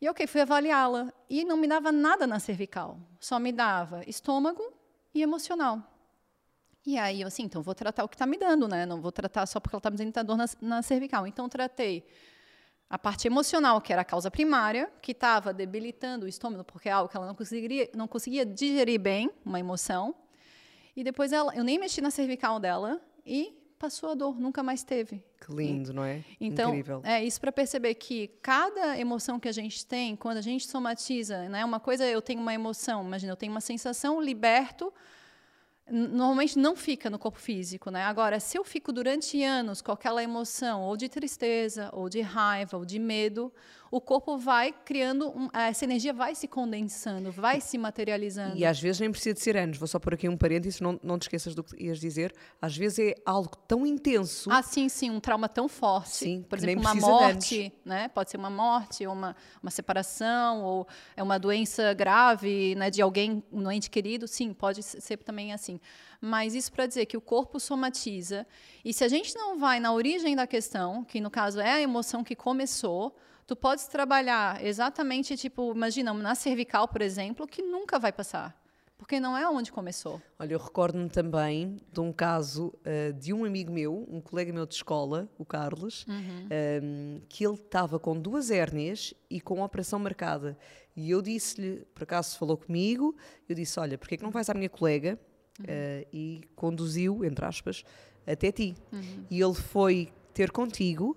[0.00, 4.72] E ok, fui avaliá-la e não me dava nada na cervical, só me dava estômago
[5.12, 5.82] e emocional.
[6.86, 8.86] E aí eu assim, então vou tratar o que está me dando, né?
[8.86, 11.26] Não vou tratar só porque ela está me que está dor na, na cervical.
[11.26, 12.06] Então tratei
[12.88, 16.92] a parte emocional, que era a causa primária, que estava debilitando o estômago, porque é
[16.92, 20.14] algo que ela não conseguiria, não conseguia digerir bem, uma emoção.
[20.98, 24.82] E depois ela, eu nem mexi na cervical dela e passou a dor, nunca mais
[24.82, 25.22] teve.
[25.40, 26.24] Que lindo, não é?
[26.40, 27.00] Então, Incrível.
[27.04, 31.48] é isso para perceber que cada emoção que a gente tem, quando a gente somatiza,
[31.48, 31.64] né?
[31.64, 34.92] Uma coisa eu tenho uma emoção, imagina, eu tenho uma sensação, liberto,
[35.88, 38.02] normalmente não fica no corpo físico, né?
[38.02, 42.76] Agora, se eu fico durante anos com aquela emoção ou de tristeza, ou de raiva,
[42.76, 43.52] ou de medo,
[43.90, 48.56] o corpo vai criando, um, essa energia vai se condensando, vai se materializando.
[48.56, 49.78] E às vezes nem precisa de ser anos.
[49.78, 52.34] Vou só pôr aqui um parênteses, não, não te esqueças do que ias dizer.
[52.60, 54.50] Às vezes é algo tão intenso.
[54.50, 56.10] Ah, sim, sim, um trauma tão forte.
[56.10, 58.08] Sim, Por exemplo, uma morte, né?
[58.08, 63.00] Pode ser uma morte, ou uma, uma separação, ou é uma doença grave né, de
[63.00, 64.28] alguém, um ente querido.
[64.28, 65.80] Sim, pode ser também assim.
[66.20, 68.46] Mas isso para dizer que o corpo somatiza.
[68.84, 71.80] E se a gente não vai na origem da questão, que no caso é a
[71.80, 73.16] emoção que começou,
[73.48, 78.54] tu podes trabalhar exatamente, tipo, imagina, na cervical, por exemplo, que nunca vai passar.
[78.98, 80.20] Porque não é onde começou.
[80.38, 84.66] Olha, eu recordo-me também de um caso uh, de um amigo meu, um colega meu
[84.66, 86.14] de escola, o Carlos, uhum.
[86.14, 90.58] um, ehm, que ele estava com duas hérnias e com a operação marcada.
[90.96, 93.16] E eu disse-lhe, por acaso falou comigo,
[93.48, 95.18] eu disse: Olha, porque é que não vais à minha colega
[95.60, 95.64] uhum.
[95.64, 97.84] uh, e conduziu, entre aspas,
[98.26, 98.74] até ti.
[98.92, 99.24] Uhum.
[99.30, 101.16] E ele foi ter contigo.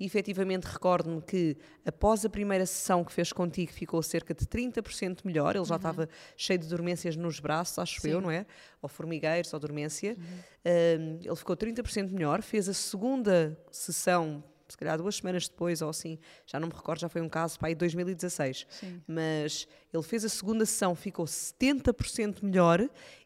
[0.00, 5.20] E efetivamente recordo-me que após a primeira sessão que fez contigo ficou cerca de 30%
[5.24, 5.54] melhor.
[5.54, 5.76] Ele já uhum.
[5.76, 8.12] estava cheio de dormências nos braços, acho Sim.
[8.12, 8.46] eu, não é?
[8.80, 10.16] Ou formigueiros, ou dormência.
[10.64, 11.18] Uhum.
[11.22, 12.40] ele ficou 30% melhor.
[12.40, 17.00] Fez a segunda sessão se calhar duas semanas depois ou assim, já não me recordo,
[17.00, 18.66] já foi um caso para aí 2016.
[18.70, 19.02] Sim.
[19.06, 22.80] Mas ele fez a segunda sessão, ficou 70% melhor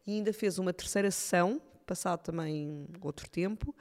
[0.07, 3.75] e ainda fez uma terceira sessão, passado também outro tempo,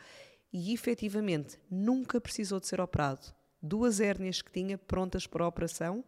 [0.54, 3.34] e efetivamente nunca precisou de ser operado.
[3.62, 6.06] Duas hérnias que tinha prontas para a operação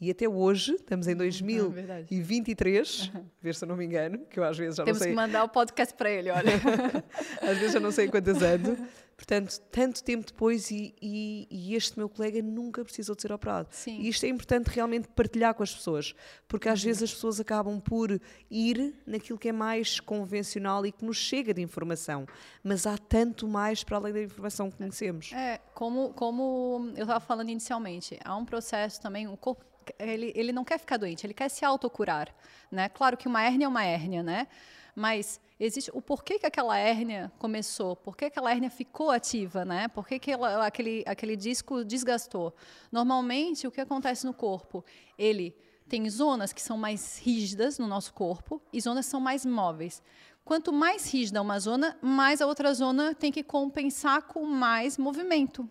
[0.00, 3.24] e até hoje, estamos em 2023, uhum.
[3.40, 5.14] ver se eu não me engano, que eu às vezes já Temos não sei.
[5.14, 6.52] Temos que mandar o podcast para ele, olha.
[7.40, 8.76] às vezes já não sei quantas ando.
[9.16, 13.68] Portanto, tanto tempo depois e, e, e, este meu colega nunca precisou de ser operado.
[13.70, 13.98] Sim.
[14.00, 16.14] E isto é importante realmente partilhar com as pessoas,
[16.48, 16.86] porque às uhum.
[16.86, 21.54] vezes as pessoas acabam por ir naquilo que é mais convencional e que nos chega
[21.54, 22.26] de informação,
[22.62, 25.32] mas há tanto mais para além da informação que conhecemos.
[25.32, 29.64] É, como, como eu estava falando inicialmente, há um processo também, o corpo
[29.98, 32.34] ele, ele não quer ficar doente, ele quer se autocurar,
[32.70, 32.88] né?
[32.88, 34.46] Claro que uma hérnia é uma hérnia, né?
[34.94, 39.88] Mas existe o porquê que aquela hérnia começou, por que aquela hérnia ficou ativa, né?
[39.88, 42.54] Por que, que ela, aquele, aquele disco desgastou?
[42.92, 44.84] Normalmente, o que acontece no corpo?
[45.18, 45.56] Ele
[45.88, 50.02] tem zonas que são mais rígidas no nosso corpo e zonas que são mais móveis.
[50.44, 55.68] Quanto mais rígida uma zona, mais a outra zona tem que compensar com mais movimento.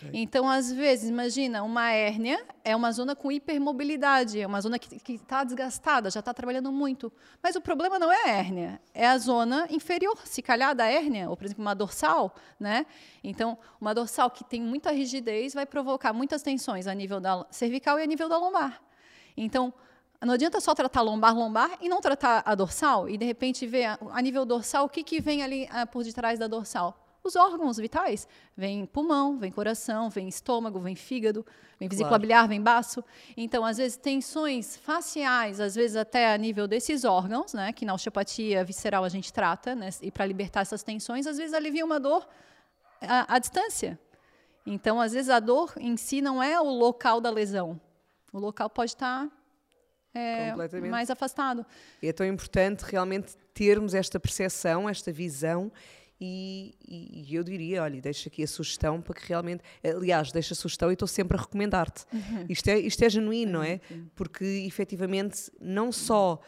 [0.00, 0.10] Okay.
[0.14, 5.12] Então, às vezes, imagina, uma hérnia é uma zona com hipermobilidade, é uma zona que
[5.12, 7.12] está desgastada, já está trabalhando muito.
[7.42, 11.28] Mas o problema não é a hérnia, é a zona inferior, se calhar da hérnia,
[11.28, 12.34] ou, por exemplo, uma dorsal.
[12.58, 12.86] Né?
[13.22, 17.98] Então, uma dorsal que tem muita rigidez vai provocar muitas tensões a nível da cervical
[17.98, 18.80] e a nível da lombar.
[19.36, 19.72] Então,
[20.22, 23.98] não adianta só tratar lombar, lombar e não tratar a dorsal e de repente ver
[24.10, 27.76] a, nível dorsal o que, que vem ali ah, por detrás da dorsal os órgãos
[27.76, 28.26] vitais.
[28.56, 31.44] Vem pulmão, vem coração, vem estômago, vem fígado,
[31.78, 32.20] vem vesícula claro.
[32.20, 33.04] biliar, vem baço.
[33.36, 37.94] Então, às vezes, tensões faciais, às vezes até a nível desses órgãos, né, que na
[37.94, 42.00] osteopatia visceral a gente trata, né, e para libertar essas tensões, às vezes alivia uma
[42.00, 42.26] dor
[43.00, 43.98] à, à distância.
[44.66, 47.80] Então, às vezes, a dor em si não é o local da lesão.
[48.32, 49.28] O local pode estar
[50.14, 50.54] é,
[50.88, 51.64] mais afastado.
[52.02, 55.72] E é tão importante realmente termos esta percepção, esta visão
[56.20, 60.56] e, e, eu diria, olha, deixa aqui a sugestão para que realmente, aliás, deixa a
[60.56, 62.04] sugestão e estou sempre a recomendar-te.
[62.12, 62.44] Uhum.
[62.46, 63.80] Isto, é, isto é genuíno, não é?
[63.90, 64.06] Uhum.
[64.14, 66.38] Porque efetivamente não só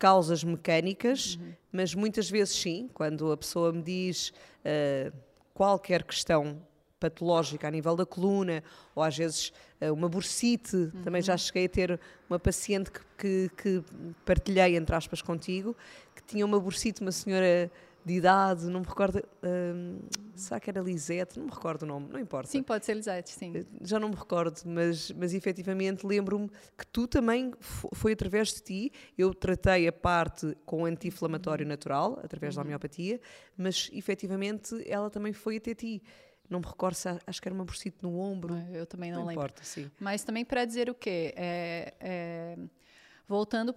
[0.00, 1.52] causas mecânicas, uhum.
[1.70, 4.32] mas muitas vezes sim, quando a pessoa me diz
[4.64, 5.16] uh,
[5.54, 6.60] qualquer questão
[6.98, 8.64] patológica a nível da coluna,
[8.94, 11.02] ou às vezes uh, uma bursite, uhum.
[11.04, 13.84] também já cheguei a ter uma paciente que, que, que
[14.24, 15.76] partilhei, entre aspas, contigo,
[16.16, 17.70] que tinha uma bursite, uma senhora
[18.04, 19.22] de idade, não me recordo.
[19.42, 19.98] Um,
[20.34, 21.38] será que era Lisete?
[21.38, 22.50] Não me recordo o nome, não importa.
[22.50, 23.52] Sim, pode ser Lisete, sim.
[23.54, 28.62] Eh, já não me recordo, mas, mas efetivamente lembro-me que tu também, foi através de
[28.62, 32.62] ti, eu tratei a parte com anti-inflamatório natural, através uhum.
[32.62, 33.20] da homeopatia,
[33.56, 36.02] mas efetivamente ela também foi até ti.
[36.48, 38.56] Não me recordo se acho que era uma bursite no ombro.
[38.72, 39.44] Eu também não, não lembro.
[39.44, 39.88] Importa, sim.
[40.00, 41.32] Mas também para dizer o quê?
[41.36, 42.58] É, é
[43.30, 43.72] voltando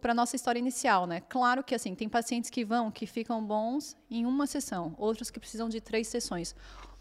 [0.00, 1.20] para a nossa história inicial, né?
[1.28, 5.38] Claro que assim tem pacientes que vão, que ficam bons em uma sessão, outros que
[5.38, 6.52] precisam de três sessões,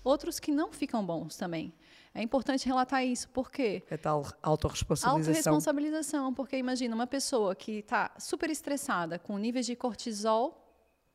[0.04, 1.74] outros que não ficam bons também.
[2.14, 3.82] É importante relatar isso, por quê?
[3.90, 5.54] É tal autorresponsabilização.
[5.54, 10.64] Autorresponsabilização, porque imagina uma pessoa que está super estressada, com níveis de cortisol,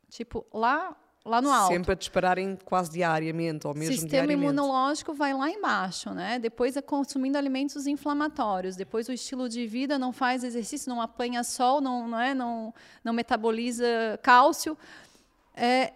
[0.08, 1.72] tipo, lá lá no alto.
[1.72, 4.44] Sempre a dispararem quase diariamente, ou mesmo Sistema diariamente.
[4.44, 6.38] imunológico vai lá embaixo, né?
[6.38, 8.76] Depois é consumindo alimentos inflamatórios.
[8.76, 12.34] Depois o estilo de vida não faz exercício, não apanha sol, não, não, é?
[12.34, 12.72] não,
[13.02, 13.86] não metaboliza
[14.22, 14.78] cálcio.
[15.54, 15.92] É,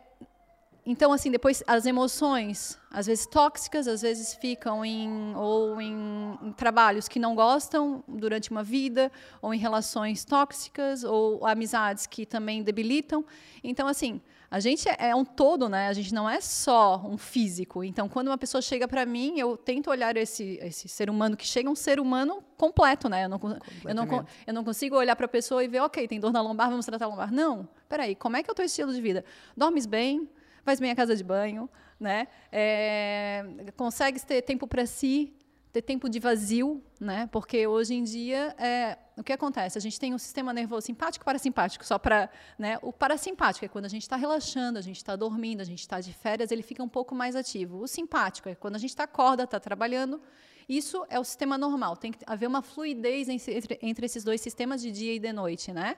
[0.85, 6.53] então, assim, depois as emoções, às vezes tóxicas, às vezes ficam em ou em, em,
[6.53, 9.13] trabalhos que não gostam durante uma vida,
[9.43, 13.25] ou em relações tóxicas, ou amizades que também debilitam.
[13.63, 14.21] Então, assim,
[14.51, 15.87] a gente é, é um todo, né?
[15.87, 17.85] A gente não é só um físico.
[17.85, 21.47] Então, quando uma pessoa chega para mim, eu tento olhar esse, esse ser humano que
[21.47, 23.27] chega, um ser humano completo, né?
[23.27, 23.41] Eu não,
[23.85, 26.43] eu não, eu não consigo olhar para a pessoa e ver, ok, tem dor na
[26.43, 27.33] lombar, vamos tratar a lombar.
[27.33, 29.25] Não, peraí, como é que é o teu estilo de vida?
[29.57, 30.29] Dormes bem?
[30.65, 31.71] Faz bem a casa de banho?
[31.99, 32.27] Né?
[32.51, 33.45] É,
[33.77, 35.33] consegues ter tempo para si?
[35.73, 37.29] Ter tempo de vazio, né?
[37.31, 39.79] Porque hoje em dia é, o que acontece?
[39.79, 41.85] A gente tem um sistema nervoso simpático e parasimpático.
[41.85, 42.79] Só para, né?
[42.83, 46.01] O parasimpático é quando a gente está relaxando, a gente está dormindo, a gente está
[46.01, 47.81] de férias, ele fica um pouco mais ativo.
[47.81, 50.21] O simpático é quando a gente está acorda, está trabalhando.
[50.69, 51.97] Isso é o sistema normal.
[51.97, 55.73] Tem que haver uma fluidez entre, entre esses dois sistemas de dia e de noite,
[55.73, 55.97] né?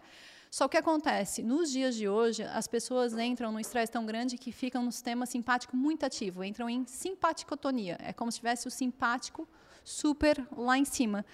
[0.51, 4.53] Só que acontece, nos dias de hoje, as pessoas entram num estresse tão grande que
[4.53, 7.97] ficam no sistema simpático muito ativo, entram em simpaticotonia.
[8.03, 9.49] É como se tivesse o simpático
[9.85, 11.25] super lá em cima.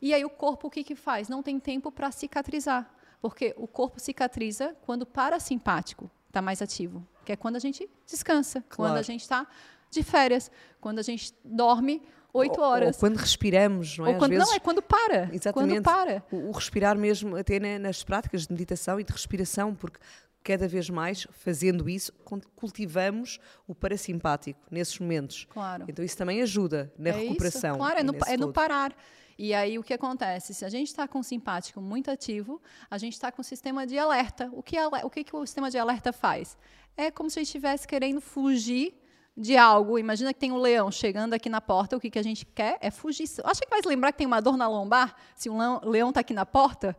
[0.00, 1.28] E aí o corpo o que, que faz?
[1.28, 2.90] Não tem tempo para cicatrizar,
[3.20, 8.62] porque o corpo cicatriza quando parasimpático está mais ativo, que é quando a gente descansa,
[8.68, 8.92] claro.
[8.92, 9.46] quando a gente está
[9.90, 10.50] de férias,
[10.80, 12.02] quando a gente dorme
[12.32, 12.96] oito horas.
[12.96, 14.10] Ou quando respiramos, não é?
[14.10, 15.30] Ou quando, vezes, não, é quando para.
[15.32, 15.52] Exatamente.
[15.52, 16.22] Quando para.
[16.30, 19.98] O, o respirar mesmo, até nas práticas de meditação e de respiração, porque
[20.46, 22.12] cada vez mais, fazendo isso,
[22.54, 25.44] cultivamos o parasimpático nesses momentos.
[25.50, 25.84] Claro.
[25.88, 27.70] Então isso também ajuda na é recuperação.
[27.70, 27.78] Isso.
[27.78, 28.96] Claro, é no, é no parar.
[29.36, 30.54] E aí o que acontece?
[30.54, 33.84] Se a gente está com o simpático muito ativo, a gente está com o sistema
[33.86, 34.48] de alerta.
[34.52, 36.56] O que, o que, que o sistema de alerta faz?
[36.96, 38.94] É como se a gente estivesse querendo fugir
[39.36, 39.98] de algo.
[39.98, 42.78] Imagina que tem um leão chegando aqui na porta, o que, que a gente quer
[42.80, 43.28] é fugir.
[43.44, 45.14] Acha que vai se lembrar que tem uma dor na lombar?
[45.34, 46.96] Se um leão está aqui na porta?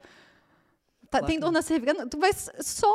[1.09, 1.25] Tá, claro.
[1.25, 2.07] Tem dor na cervical?
[2.07, 2.93] Tu vai só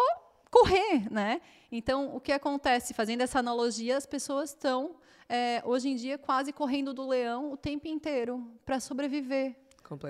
[0.53, 1.40] correr, né?
[1.72, 2.92] Então, o que acontece?
[2.92, 4.94] Fazendo essa analogia, as pessoas estão,
[5.26, 9.57] é, hoje em dia, quase correndo do leão o tempo inteiro para sobreviver,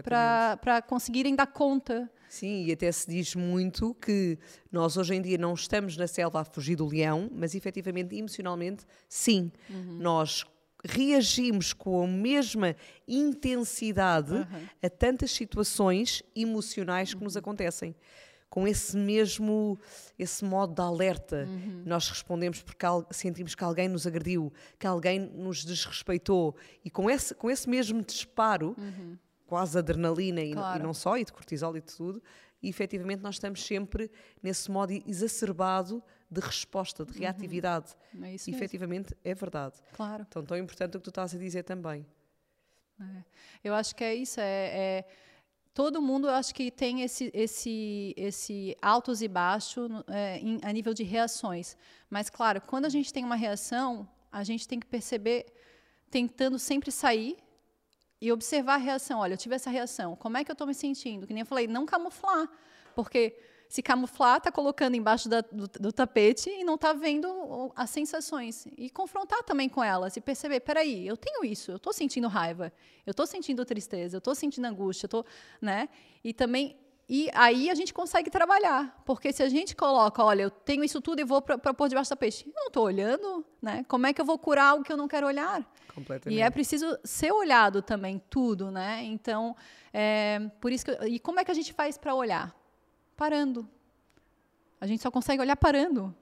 [0.03, 2.11] para conseguirem dar conta.
[2.29, 4.37] Sim, e até se diz muito que
[4.71, 8.85] nós hoje em dia não estamos na selva a fugir do leão, mas efetivamente, emocionalmente,
[9.09, 9.53] sim.
[9.71, 9.99] Uhum.
[10.01, 10.45] Nós
[10.85, 12.75] reagimos com a mesma
[13.07, 14.67] intensidade uhum.
[14.83, 17.25] a tantas situações emocionais que uhum.
[17.25, 17.95] nos acontecem
[18.53, 19.79] com esse mesmo
[20.19, 21.47] esse modo de alerta.
[21.49, 21.85] Uhum.
[21.87, 27.35] Nós respondemos porque sentimos que alguém nos agrediu, que alguém nos desrespeitou e com esse
[27.35, 29.17] com esse mesmo disparo, uhum.
[29.47, 30.79] quase adrenalina e, claro.
[30.79, 32.23] e, não só e de cortisol e de tudo,
[32.63, 34.11] e efetivamente nós estamos sempre
[34.43, 37.21] nesse modo exacerbado de resposta, de uhum.
[37.21, 37.95] reatividade.
[38.13, 38.27] Uhum.
[38.27, 39.77] É isso e, efetivamente é verdade.
[39.95, 40.27] Claro.
[40.29, 42.05] Então tão importante o que tu estás a dizer também.
[43.01, 43.25] É.
[43.65, 45.05] Eu acho que é isso, é, é
[45.75, 50.95] todo mundo eu acho que tem esse esse esse altos e baixos é, a nível
[50.95, 51.77] de reações.
[52.11, 55.47] Mas claro quando a gente tem uma reação a gente tem que perceber
[56.11, 57.37] tentando sempre sair
[58.21, 59.21] e observar a reação.
[59.21, 61.27] Olha eu tive essa reação como é que eu estou me sentindo?
[61.27, 62.49] Que nem eu falei não camuflar
[62.95, 63.37] porque
[63.73, 68.67] se camuflar, está colocando embaixo da, do, do, tapete e não está vendo as sensações.
[68.77, 72.71] E confrontar também com elas e perceber, peraí, eu tenho isso, eu estou sentindo raiva,
[73.07, 75.25] eu estou sentindo tristeza, eu estou sentindo angústia, eu tô,
[75.59, 75.89] né?
[76.23, 76.77] E também
[77.09, 81.01] e aí a gente consegue trabalhar, porque se a gente coloca, olha, eu tenho isso
[81.01, 83.87] tudo e vou para pôr debaixo do tapete, eu não estou olhando, né?
[83.89, 85.67] Como é que eu vou curar algo que eu não quero olhar?
[85.95, 86.39] Completamente.
[86.39, 89.03] E é preciso ser olhado também tudo, né?
[89.05, 89.57] Então,
[89.95, 92.55] é, por isso que, e como é que a gente faz para olhar?
[93.23, 93.69] Parando.
[94.81, 96.13] A gente só consegue olhar parando.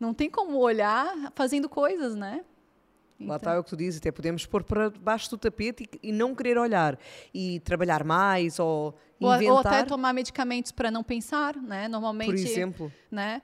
[0.00, 2.44] Não tem como olhar fazendo coisas, né?
[3.14, 3.28] Então.
[3.28, 6.12] Lá está o que tu dizes, até podemos pôr para baixo do tapete e, e
[6.12, 6.98] não querer olhar
[7.32, 9.52] e trabalhar mais ou inventar.
[9.52, 11.86] Ou, até tomar medicamentos para não pensar, né?
[11.86, 13.40] Normalmente, por exemplo, né?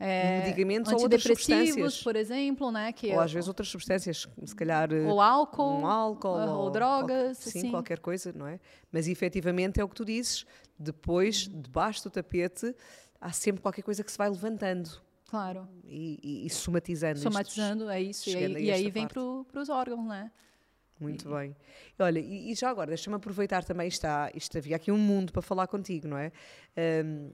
[0.00, 2.92] É, medicamentos ou outras substâncias, por exemplo, né?
[2.92, 7.38] Que ou às vezes outras substâncias, se calhar ou álcool, um álcool ou, ou drogas,
[7.38, 8.60] sim, sim, qualquer coisa, não é?
[8.92, 10.46] Mas efetivamente é o que tu dizes.
[10.78, 12.72] Depois, debaixo do tapete,
[13.20, 15.02] há sempre qualquer coisa que se vai levantando.
[15.26, 15.68] Claro.
[15.84, 17.18] E, e, e somatizando.
[17.18, 18.30] Somatizando, isto, é isso.
[18.30, 19.20] E aí, e aí vem para
[19.60, 20.30] os órgãos, né?
[21.00, 21.54] Muito bem.
[21.98, 25.42] Olha, e, e, já agora, deixa-me aproveitar também, está, isto havia aqui um mundo para
[25.42, 26.32] falar contigo, não é?
[27.04, 27.30] Um,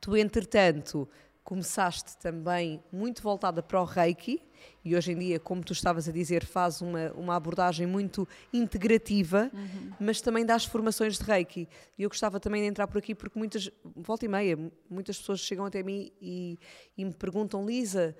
[0.00, 1.08] tu, entretanto,
[1.50, 4.40] começaste também muito voltada para o Reiki
[4.84, 9.50] e hoje em dia, como tu estavas a dizer, faz uma, uma abordagem muito integrativa,
[9.52, 9.92] uhum.
[9.98, 11.68] mas também das formações de Reiki.
[11.98, 14.56] E eu gostava também de entrar por aqui porque muitas, volta e meia,
[14.88, 16.56] muitas pessoas chegam até mim e,
[16.96, 18.14] e me perguntam, Lisa,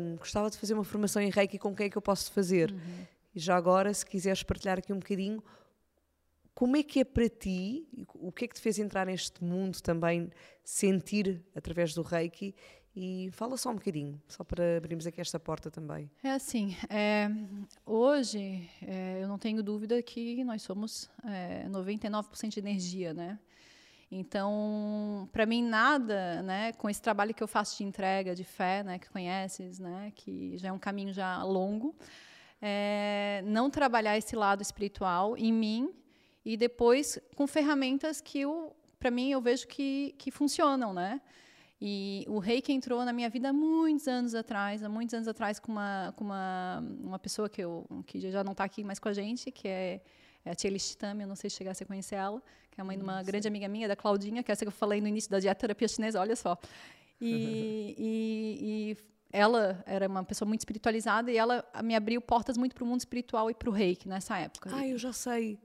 [0.00, 2.70] hum, gostava de fazer uma formação em Reiki, com quem é que eu posso fazer?
[2.70, 3.06] Uhum.
[3.34, 5.42] E já agora, se quiseres partilhar aqui um bocadinho,
[6.54, 9.80] como é que é para ti, o que é que te fez entrar neste mundo
[9.80, 10.30] também,
[10.64, 12.54] sentir através do Reiki
[12.94, 16.10] E fala só um bocadinho, só para abrirmos aqui esta porta também.
[16.22, 17.28] É assim, é,
[17.86, 23.38] hoje é, eu não tenho dúvida que nós somos é, 99% de energia, né?
[24.12, 28.82] Então, para mim nada, né, com esse trabalho que eu faço de entrega, de fé,
[28.82, 31.94] né, que conheces, né, que já é um caminho já longo,
[32.60, 35.94] é, não trabalhar esse lado espiritual em mim
[36.44, 38.42] e depois com ferramentas que
[38.98, 41.20] para mim eu vejo que que funcionam, né?
[41.82, 45.58] E o reiki entrou na minha vida há muitos anos atrás, há muitos anos atrás
[45.58, 49.08] com uma, com uma, uma pessoa que, eu, que já não está aqui mais com
[49.08, 50.02] a gente, que é,
[50.44, 52.84] é a Tia Listami, eu não sei se chegasse a conhecer ela, que é a
[52.84, 55.08] mãe de uma grande amiga minha, da Claudinha, que é essa que eu falei no
[55.08, 56.58] início da dieta terapia chinesa, olha só.
[57.18, 58.96] E, e, e,
[59.32, 63.00] ela era uma pessoa muito espiritualizada e ela me abriu portas muito para o mundo
[63.00, 64.68] espiritual e para o reiki nessa época.
[64.74, 65.58] Ah, eu já sei.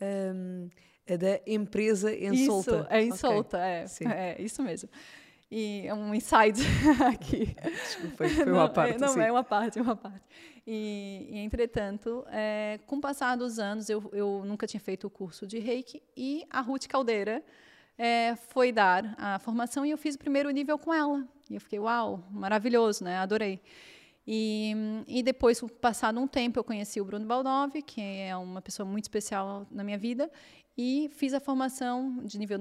[0.00, 0.68] Um,
[1.06, 2.86] da empresa em isso, solta.
[2.90, 3.18] É em okay.
[3.18, 4.42] solta, é, é.
[4.42, 4.88] Isso mesmo.
[5.50, 6.60] E é um inside
[7.10, 7.56] aqui.
[7.62, 8.98] Desculpa, foi, foi uma parte.
[8.98, 10.20] Não, é uma parte, é uma parte.
[10.66, 15.10] E, e entretanto, é, com o passar dos anos, eu, eu nunca tinha feito o
[15.10, 17.42] curso de reiki e a Ruth Caldeira
[17.96, 21.26] é, foi dar a formação e eu fiz o primeiro nível com ela.
[21.48, 23.16] E eu fiquei, uau, maravilhoso, né?
[23.16, 23.58] Adorei.
[24.30, 24.74] E,
[25.06, 29.04] e depois, passado um tempo, eu conheci o Bruno Baldov, que é uma pessoa muito
[29.04, 30.30] especial na minha vida,
[30.76, 32.58] e fiz a formação de nível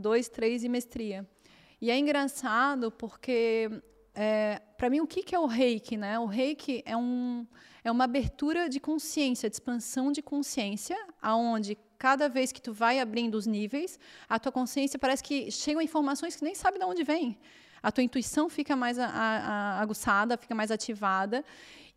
[0.00, 1.28] 2, 3 e mestria.
[1.80, 3.68] E é engraçado porque,
[4.14, 5.96] é, para mim, o que, que é o reiki?
[5.96, 6.16] Né?
[6.20, 7.44] O reiki é, um,
[7.82, 13.00] é uma abertura de consciência, de expansão de consciência, aonde cada vez que tu vai
[13.00, 13.98] abrindo os níveis,
[14.28, 17.36] a tua consciência parece que chegam informações que nem sabe de onde vem.
[17.82, 21.44] A tua intuição fica mais a, a, aguçada, fica mais ativada.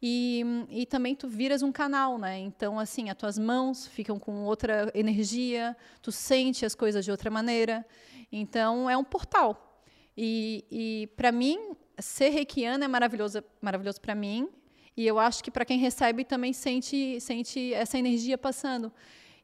[0.02, 2.40] E, e, também tu viras um canal, né?
[2.40, 7.30] Então, assim, as tuas mãos ficam com outra energia, tu sente as coisas de outra
[7.30, 7.86] maneira.
[8.32, 9.84] Então, é um portal.
[10.18, 14.50] E, e para mim, ser reikiana é maravilhoso, maravilhoso para mim.
[14.98, 18.92] E eu acho que para quem recebe também sente, sente essa energia passando.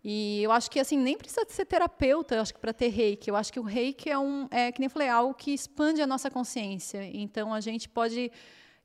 [0.10, 3.30] E eu acho que assim nem precisa ser terapeuta, eu acho que para ter reiki.
[3.30, 6.02] Eu acho que o reiki é um, é que nem eu falei, algo que expande
[6.02, 7.04] a nossa consciência.
[7.14, 8.32] Então a gente pode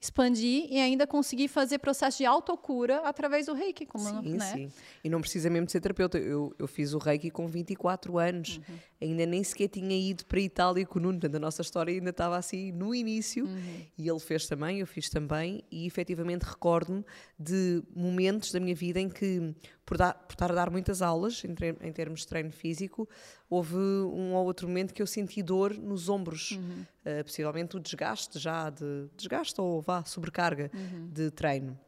[0.03, 3.87] expandir e ainda conseguir fazer processo de autocura através do reiki.
[3.87, 4.53] Como, sim, né?
[4.53, 4.73] sim.
[5.05, 6.19] E não precisa mesmo de ser terapeuta.
[6.19, 8.57] Eu, eu fiz o reiki com 24 anos.
[8.57, 8.75] Uhum.
[9.01, 11.21] Ainda nem sequer tinha ido para a Itália com o Nuno.
[11.21, 13.45] Portanto, a nossa história ainda estava assim no início.
[13.45, 13.83] Uhum.
[13.97, 15.63] E ele fez também, eu fiz também.
[15.71, 17.05] E efetivamente recordo-me
[17.39, 19.55] de momentos da minha vida em que,
[19.93, 21.55] por, dar, por estar a dar muitas aulas em,
[21.87, 23.07] em termos de treino físico,
[23.51, 26.87] houve um ou outro momento que eu senti dor nos ombros, uhum.
[27.05, 31.09] uh, possivelmente o desgaste já de desgaste ou vá sobrecarga uhum.
[31.09, 31.79] de treino.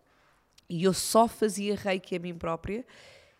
[0.68, 2.84] E eu só fazia reiki a mim própria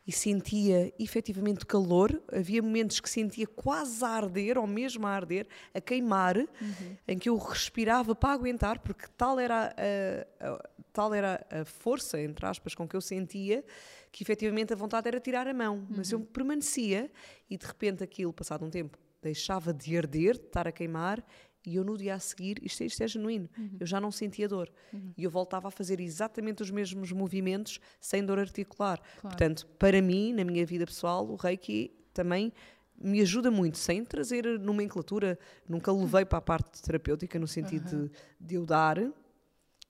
[0.07, 2.23] e sentia efetivamente calor.
[2.33, 6.97] Havia momentos que sentia quase a arder, ou mesmo a arder, a queimar, uhum.
[7.09, 12.21] em que eu respirava para aguentar, porque tal era a, a, tal era a força,
[12.21, 13.65] entre aspas, com que eu sentia
[14.13, 15.87] que efetivamente a vontade era tirar a mão, uhum.
[15.97, 16.25] mas eu uhum.
[16.25, 17.11] permanecia
[17.51, 21.25] e de repente aquilo, passado um tempo, deixava de arder, de estar a queimar
[21.67, 23.77] e eu no dia a seguir, isto, é, isto é genuíno, uhum.
[23.81, 24.71] eu já não sentia dor.
[24.93, 25.13] Uhum.
[25.17, 28.99] E eu voltava a fazer exatamente os mesmos movimentos sem dor articular.
[28.99, 29.21] Claro.
[29.23, 32.53] Portanto, para mim, na minha vida pessoal, o Reiki também
[33.01, 35.39] me ajuda muito, sem trazer nomenclatura,
[35.69, 38.07] nunca levei para a parte terapêutica no sentido uhum.
[38.07, 38.11] de,
[38.41, 38.99] de eu dar,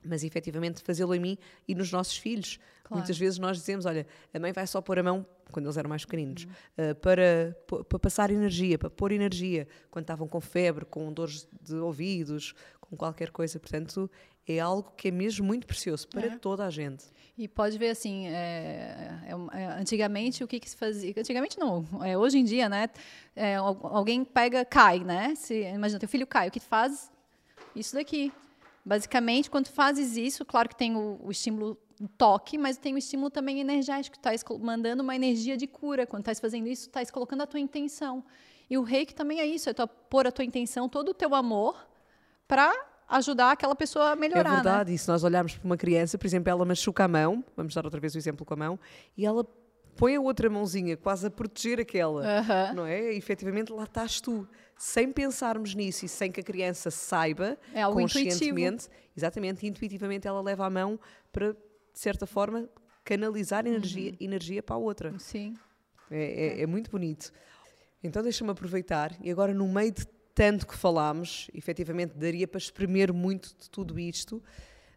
[0.05, 1.37] mas efetivamente fazê-lo em mim
[1.67, 2.59] e nos nossos filhos.
[2.83, 2.99] Claro.
[2.99, 5.89] Muitas vezes nós dizemos: olha, a mãe vai só pôr a mão, quando eles eram
[5.89, 6.91] mais pequeninos, uhum.
[6.91, 7.57] uh, para,
[7.89, 12.95] para passar energia, para pôr energia, quando estavam com febre, com dores de ouvidos, com
[12.95, 13.59] qualquer coisa.
[13.59, 14.09] Portanto,
[14.47, 16.37] é algo que é mesmo muito precioso para é.
[16.37, 17.05] toda a gente.
[17.37, 21.13] E pode ver assim, é, é, é antigamente o que, que, se fazia?
[21.17, 22.89] Antigamente não, é, hoje em dia, né?
[23.35, 25.33] É, alguém pega, cai, né?
[25.35, 27.11] Se, imagina, teu filho cai, o que faz?
[27.75, 28.31] Isso daqui.
[28.85, 31.75] Basicamente, quando fazes isso, claro que tem o, o estímulo
[32.17, 34.15] toque, mas tem o estímulo também energético.
[34.15, 36.05] Tu estás mandando uma energia de cura.
[36.05, 38.23] Quando estás fazendo isso, estás colocando a tua intenção.
[38.69, 41.33] E o reiki também é isso, é tu pôr a tua intenção, todo o teu
[41.35, 41.87] amor,
[42.47, 42.71] para
[43.07, 44.49] ajudar aquela pessoa a melhorar.
[44.49, 44.55] É né?
[44.55, 44.95] verdade, né?
[44.95, 47.85] e se nós olharmos para uma criança, por exemplo, ela machuca a mão, vamos dar
[47.85, 48.79] outra vez o exemplo com a mão,
[49.15, 49.45] e ela
[49.95, 52.23] põe a outra mãozinha quase a proteger aquela,
[52.73, 53.13] não é?
[53.13, 57.81] E, efetivamente lá estás tu, sem pensarmos nisso e sem que a criança saiba é
[57.81, 59.11] algo conscientemente, intuitivo.
[59.15, 60.99] exatamente, intuitivamente ela leva a mão
[61.31, 61.59] para, de
[61.99, 62.69] certa forma,
[63.03, 64.17] canalizar energia, uhum.
[64.19, 65.17] energia para a outra.
[65.19, 65.55] Sim.
[66.11, 67.31] É, é, é muito bonito.
[68.03, 73.13] Então deixa-me aproveitar e agora no meio de tanto que falámos, efetivamente daria para espremer
[73.13, 74.43] muito de tudo isto,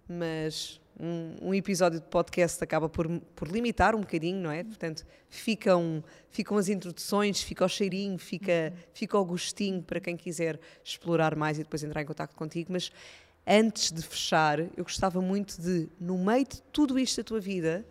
[0.09, 4.65] mas um, um, episódio de podcast acaba por, por limitar um bocadinho, não é?
[4.65, 10.59] Portanto, ficam, ficam as introduções, fica o cheirinho, fica, fica o gostinho para quem quiser
[10.83, 12.73] explorar mais e depois entrar em contato contigo.
[12.73, 12.91] Mas
[13.47, 17.87] antes de fechar, eu gostava muito de, no meio de tudo isto da tua vida,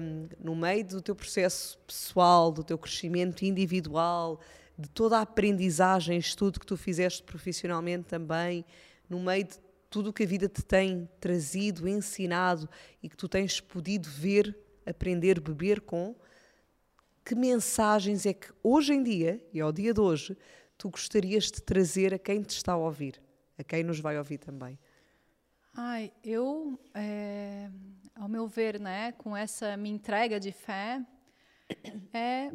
[0.00, 4.40] um, no meio do teu processo pessoal, do teu crescimento individual,
[4.78, 8.64] de toda a aprendizagem, estudo que tu fizeste profissionalmente também,
[9.08, 9.65] no meio de
[9.96, 12.68] tudo o que a vida te tem trazido, ensinado
[13.02, 16.14] e que tu tens podido ver, aprender, beber com,
[17.24, 20.36] que mensagens é que hoje em dia, e ao dia de hoje,
[20.76, 23.18] tu gostarias de trazer a quem te está a ouvir,
[23.56, 24.78] a quem nos vai ouvir também?
[25.72, 27.70] Ai, eu, é,
[28.14, 31.02] ao meu ver, né, com essa minha entrega de fé,
[32.12, 32.52] é,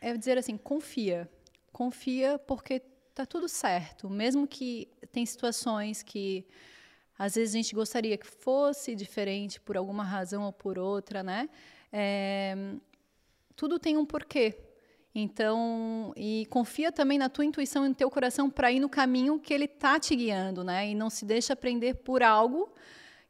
[0.00, 1.28] é dizer assim, confia.
[1.72, 2.80] Confia porque
[3.14, 4.10] tá tudo certo.
[4.10, 6.44] Mesmo que tem situações que
[7.16, 11.48] às vezes a gente gostaria que fosse diferente por alguma razão ou por outra, né?
[11.92, 12.56] É,
[13.54, 14.58] tudo tem um porquê.
[15.14, 19.38] Então, e confia também na tua intuição e no teu coração para ir no caminho
[19.38, 20.88] que ele tá te guiando, né?
[20.88, 22.74] E não se deixa prender por algo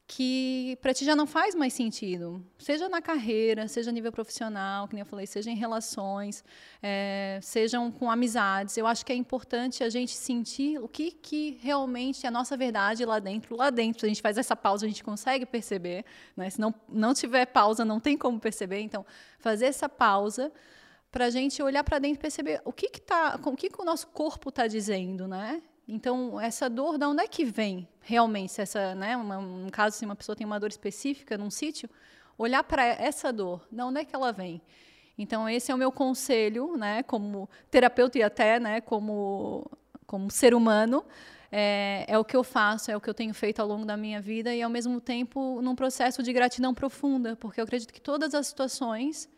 [0.06, 4.86] que para ti já não faz mais sentido, seja na carreira, seja a nível profissional,
[4.86, 6.44] que nem eu falei, seja em relações,
[6.82, 8.76] é, sejam com amizades.
[8.76, 12.54] Eu acho que é importante a gente sentir o que, que realmente é a nossa
[12.54, 13.56] verdade lá dentro.
[13.56, 16.04] Lá dentro, a gente faz essa pausa, a gente consegue perceber.
[16.36, 16.50] Né?
[16.50, 18.80] Se não, não tiver pausa, não tem como perceber.
[18.80, 19.06] Então,
[19.38, 20.52] fazer essa pausa
[21.10, 23.80] para a gente olhar para dentro e perceber o que, que, tá, o, que, que
[23.80, 25.62] o nosso corpo está dizendo, né?
[25.86, 28.52] Então, essa dor, de onde é que vem realmente?
[28.52, 31.88] Se essa, né, uma, um caso, se uma pessoa tem uma dor específica num sítio,
[32.38, 34.62] olhar para essa dor, de onde é que ela vem?
[35.16, 39.70] Então, esse é o meu conselho, né, como terapeuta e até né, como,
[40.06, 41.04] como ser humano.
[41.52, 43.96] É, é, o que eu faço, é o que eu tenho feito ao longo da
[43.96, 48.00] minha vida e, ao mesmo tempo, num processo de gratidão profunda, porque eu acredito que
[48.00, 49.28] todas as situações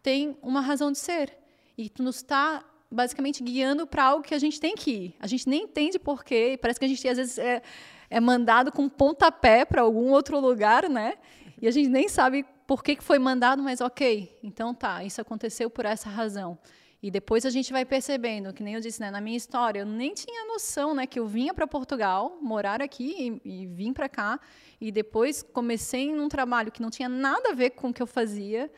[0.00, 1.36] têm uma razão de ser.
[1.76, 5.16] E tu nos está basicamente guiando para algo que a gente tem que ir.
[5.20, 7.62] A gente nem entende porquê, parece que a gente às vezes é,
[8.08, 11.14] é mandado com pontapé para algum outro lugar, né?
[11.60, 15.20] E a gente nem sabe por que, que foi mandado, mas ok, então tá, isso
[15.20, 16.58] aconteceu por essa razão.
[17.02, 19.86] E depois a gente vai percebendo, que nem eu disse, né, na minha história, eu
[19.86, 24.08] nem tinha noção, né, que eu vinha para Portugal, morar aqui e, e vim para
[24.08, 24.40] cá,
[24.80, 28.06] e depois comecei num trabalho que não tinha nada a ver com o que eu
[28.06, 28.70] fazia,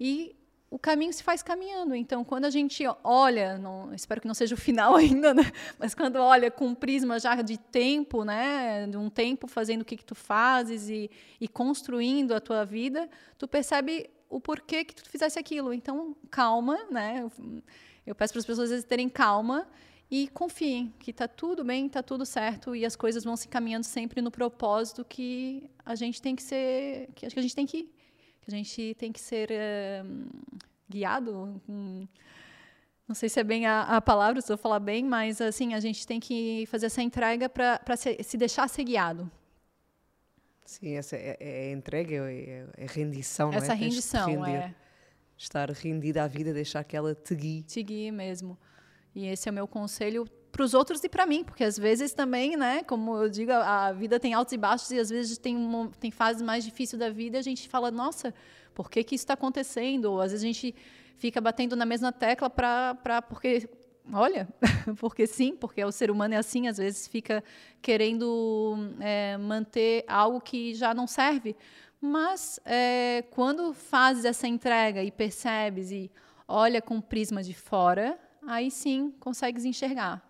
[0.00, 0.34] e
[0.76, 1.94] o caminho se faz caminhando.
[1.94, 5.50] Então, quando a gente olha, não, espero que não seja o final ainda, né?
[5.78, 8.86] mas quando olha com um prisma já de tempo, né?
[8.86, 11.10] de um tempo fazendo o que, que tu fazes e,
[11.40, 13.08] e construindo a tua vida,
[13.38, 15.72] tu percebe o porquê que tu fizesse aquilo.
[15.72, 17.20] Então, calma, né?
[17.22, 17.62] Eu,
[18.08, 19.66] eu peço para as pessoas às vezes terem calma
[20.10, 23.84] e confiem que está tudo bem, está tudo certo e as coisas vão se caminhando
[23.84, 27.95] sempre no propósito que a gente tem que ser, que a gente tem que
[28.46, 30.26] que a gente tem que ser uh,
[30.88, 31.60] guiado.
[31.68, 32.06] Um,
[33.08, 35.80] não sei se é bem a, a palavra, se eu falar bem, mas assim a
[35.80, 39.30] gente tem que fazer essa entrega para se, se, deixar ser guiado.
[40.64, 43.76] Sim, essa é, é entrega, é, é rendição, essa não é?
[43.76, 44.74] rendição, é.
[45.36, 47.62] Estar rendida à vida, deixar que ela te guie.
[47.62, 48.56] Te guie mesmo.
[49.14, 50.26] E esse é o meu conselho
[50.56, 53.92] para os outros e para mim, porque às vezes também, né, como eu digo, a,
[53.92, 57.10] vida tem altos e baixos e às vezes tem, uma, tem fases mais difíceis da
[57.10, 58.32] vida e a gente fala, nossa,
[58.74, 60.06] por que, que isso está acontecendo?
[60.06, 60.74] Ou às vezes a gente
[61.18, 63.68] fica batendo na mesma tecla para porque
[64.10, 64.48] olha,
[64.98, 67.44] porque sim, porque o ser humano é assim, às vezes fica
[67.82, 71.54] querendo é, manter algo que já não serve.
[72.00, 76.10] Mas é, quando fazes essa entrega e percebes e
[76.48, 80.26] olha com o prisma de fora, aí sim consegues enxergar.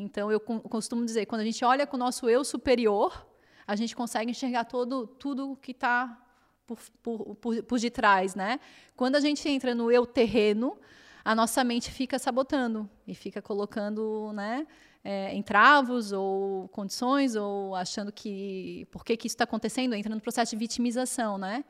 [0.00, 3.26] Então, eu costumo dizer, quando a gente olha com o nosso eu superior,
[3.66, 6.16] a gente consegue enxergar todo, tudo que está
[6.64, 8.60] por, por, por, por detrás, né?
[8.94, 10.78] Quando a gente entra no eu terreno,
[11.24, 14.68] a nossa mente fica sabotando e fica colocando, né,
[15.02, 20.20] é, entravos ou condições ou achando que por que, que isso está acontecendo, entra no
[20.20, 21.64] processo de vitimização, né?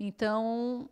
[0.00, 0.88] Então,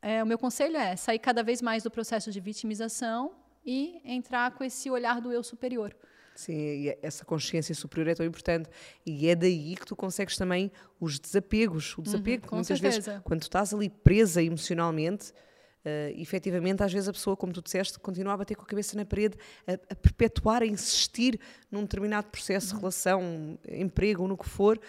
[0.00, 3.32] é, o meu conselho é sair cada vez mais do processo de vitimização
[3.62, 5.94] e entrar com esse olhar do eu superior.
[6.40, 8.70] Sim, essa consciência superior é tão importante
[9.04, 11.98] e é daí que tu consegues também os desapegos.
[11.98, 13.10] O desapego, uhum, muitas certeza.
[13.10, 17.60] vezes, quando tu estás ali presa emocionalmente, uh, efetivamente, às vezes a pessoa, como tu
[17.60, 19.36] disseste, continua a bater com a cabeça na parede,
[19.66, 21.38] a, a perpetuar, a insistir
[21.70, 22.80] num determinado processo uhum.
[22.80, 24.80] relação, emprego, no que for,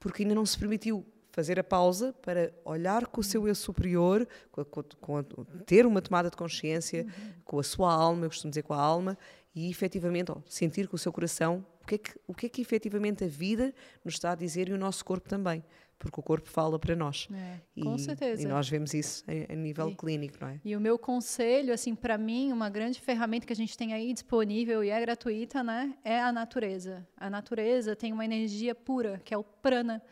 [0.00, 4.26] porque ainda não se permitiu fazer a pausa para olhar com o seu eu superior,
[4.50, 5.24] com a, com a,
[5.66, 7.32] ter uma tomada de consciência, uhum.
[7.44, 9.18] com a sua alma, eu costumo dizer com a alma,
[9.54, 12.62] e efetivamente sentir com o seu coração o que, é que, o que é que
[12.62, 13.74] efetivamente a vida
[14.04, 15.62] nos está a dizer e o nosso corpo também.
[15.98, 17.28] Porque o corpo fala para nós.
[17.32, 18.42] É, com e, certeza.
[18.42, 20.60] E nós vemos isso a, a nível E- clínico, não é?
[20.64, 24.12] E o meu conselho, assim, para mim, uma grande ferramenta que a gente tem aí
[24.12, 27.06] disponível e é gratuita, né, é a natureza.
[27.16, 30.02] A natureza tem uma energia pura, que é o prana.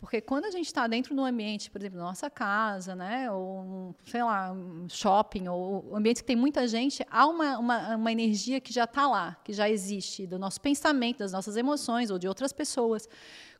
[0.00, 3.94] Porque quando a gente está dentro de um ambiente, por exemplo, nossa casa, né, ou,
[4.04, 8.10] sei lá, um shopping, ou um ambiente que tem muita gente, há uma, uma, uma
[8.10, 12.18] energia que já está lá, que já existe, do nosso pensamento, das nossas emoções ou
[12.18, 13.06] de outras pessoas.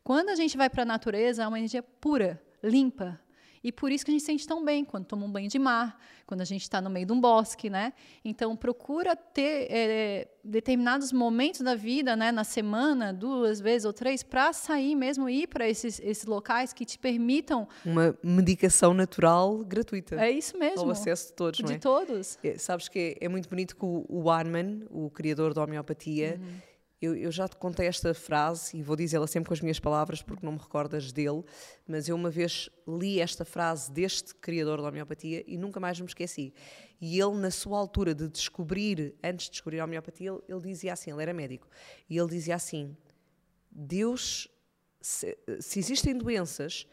[0.02, 3.20] Quando a gente vai para a natureza, há uma energia pura, limpa.
[3.62, 5.58] E por isso que a gente se sente tão bem quando toma um banho de
[5.58, 7.92] mar, quando a gente está no meio de um bosque, né?
[8.24, 14.22] Então procura ter eh, determinados momentos da vida, né, na semana, duas vezes ou três,
[14.22, 17.68] para sair mesmo e ir para esses, esses locais que te permitam.
[17.84, 20.16] Uma medicação natural gratuita.
[20.16, 20.82] É isso mesmo.
[20.82, 21.78] Ao acesso de todos, não de é?
[21.78, 22.38] todos.
[22.42, 26.40] É, Sabes que é, é muito bonito que o, o Hahnemann, o criador da homeopatia,
[26.40, 26.69] Uhum.
[27.00, 30.20] Eu, eu já te contei esta frase e vou dizê-la sempre com as minhas palavras
[30.20, 31.42] porque não me recordas dele,
[31.86, 36.06] mas eu uma vez li esta frase deste criador da homeopatia e nunca mais me
[36.06, 36.52] esqueci.
[37.00, 40.92] E ele, na sua altura de descobrir, antes de descobrir a homeopatia, ele, ele dizia
[40.92, 41.66] assim: ele era médico,
[42.08, 42.94] e ele dizia assim:
[43.70, 44.48] Deus,
[45.00, 46.86] se, se existem doenças,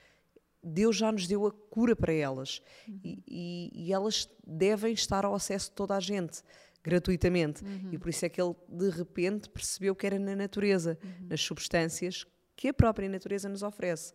[0.63, 5.35] Deus já nos deu a cura para elas e, e- e elas devem estar ao
[5.35, 6.41] acesso de toda a gente
[6.87, 10.97] gratuitamente e por isso é que ele de repente percebeu que era na natureza,
[11.29, 12.25] nas substâncias
[12.55, 14.13] que a própria natureza nos oferece.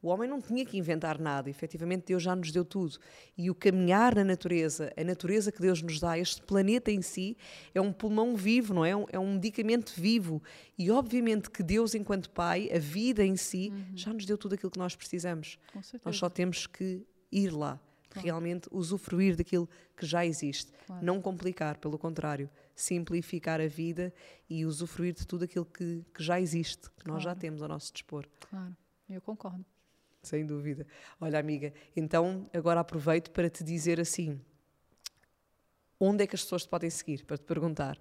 [0.00, 2.98] O homem não tinha que inventar nada, efetivamente Deus já nos deu tudo.
[3.38, 7.36] E o caminhar na natureza, a natureza que Deus nos dá, este planeta em si,
[7.72, 8.90] é um pulmão vivo, não é?
[8.90, 10.42] É um- É medicamento vivo.
[10.76, 14.72] E obviamente que Deus, enquanto Pai, a vida em si, já nos deu tudo aquilo
[14.72, 15.56] que nós precisamos.
[16.04, 17.78] Nós só temos que ir lá,
[18.18, 20.72] realmente usufruir daquilo que já existe.
[20.86, 21.04] Claro.
[21.04, 24.12] Não complicar, pelo contrário, simplificar a vida
[24.48, 27.40] e usufruir de tudo aquilo que, que já existe, que nós já Claro.
[27.40, 28.26] temos ao nosso dispor.
[28.50, 28.76] Claro,
[29.08, 29.64] eu concordo.
[30.22, 30.86] Sem dúvida.
[31.20, 34.40] Olha, amiga, então agora aproveito para te dizer assim:
[35.98, 37.24] onde é que as pessoas te podem seguir?
[37.24, 37.98] Para te perguntar.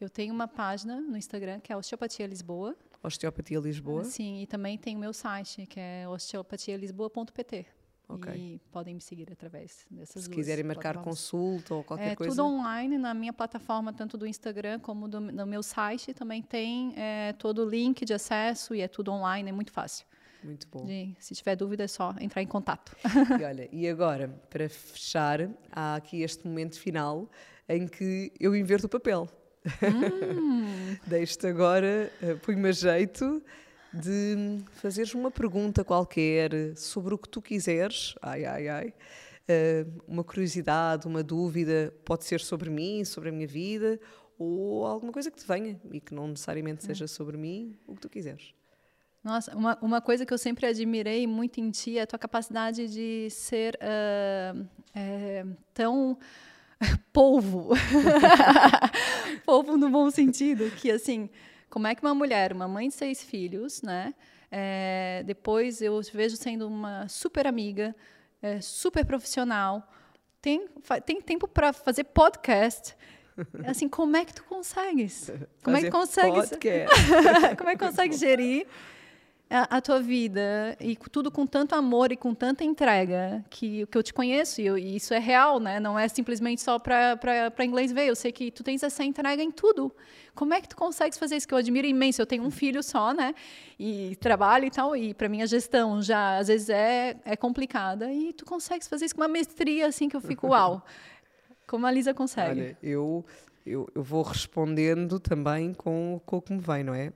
[0.00, 2.76] Eu tenho uma página no Instagram que é Osteopatia Lisboa.
[3.02, 4.04] Osteopatia Lisboa.
[4.04, 7.66] Sim, e também tem o meu site, que é osteopatialisboa.pt.
[8.08, 8.32] Ok.
[8.34, 11.18] E podem me seguir através dessas Se duas quiserem marcar plataformas.
[11.20, 12.30] consulta ou qualquer É coisa.
[12.30, 16.14] tudo online na minha plataforma, tanto do Instagram como do, no meu site.
[16.14, 20.06] Também tem é, todo o link de acesso e é tudo online, é muito fácil.
[20.44, 20.84] Muito bom.
[20.84, 22.94] De- se tiver dúvida, é só entrar em contato.
[23.40, 27.28] E olha, e agora, para fechar, há aqui este momento final
[27.68, 29.28] em que eu inverto o papel.
[29.82, 30.96] Hum.
[31.06, 33.42] Deixo-te agora, uh, põe-me a jeito
[34.00, 38.14] de fazeres uma pergunta qualquer sobre o que tu quiseres.
[38.22, 38.94] Ai, ai, ai.
[39.48, 44.00] Uh, uma curiosidade, uma dúvida, pode ser sobre mim, sobre a minha vida,
[44.38, 46.86] ou alguma coisa que te venha e que não necessariamente É.
[46.88, 48.52] seja sobre mim, o que tu quiseres.
[49.22, 52.86] Nossa, uma, uma coisa que eu sempre admirei muito em ti é a tua capacidade
[52.88, 54.54] de ser ah,
[54.94, 55.44] é,
[55.74, 56.16] tão
[57.12, 57.70] polvo.
[59.44, 61.28] polvo no bom sentido, que assim,
[61.70, 64.14] como é que uma mulher, uma mãe de seis filhos, né?
[64.50, 67.94] é, depois eu vejo sendo uma super amiga,
[68.40, 69.86] é, super profissional,
[70.40, 70.68] tem,
[71.04, 72.96] tem tempo para fazer podcast.
[73.66, 75.30] Assim, como é que tu consegues?
[75.62, 76.50] Como é que Fazer consegues?
[77.58, 78.66] Como é que consegue gerir
[79.48, 83.96] a, a tua vida e tudo com tanto amor e com tanta entrega que, que
[83.96, 85.78] eu te conheço e, eu- e isso é real, né?
[85.78, 88.08] Não é simplesmente só para inglês ver.
[88.08, 89.94] Eu sei que tu tens essa entrega em tudo.
[90.34, 91.46] Como é que tu consegues fazer isso?
[91.46, 92.20] Que eu admiro imenso.
[92.20, 93.34] Eu tenho um filho só, né?
[93.78, 94.96] E trabalho e tal.
[94.96, 99.04] E para mim a gestão já às vezes é, é complicada e tu consegues fazer
[99.04, 100.84] isso com uma mestria assim que eu fico uau.
[101.68, 102.60] Como a Lisa consegue.
[102.62, 103.24] Olha, eu,
[103.64, 107.12] eu, eu vou respondendo também com, com o que me vem, não é?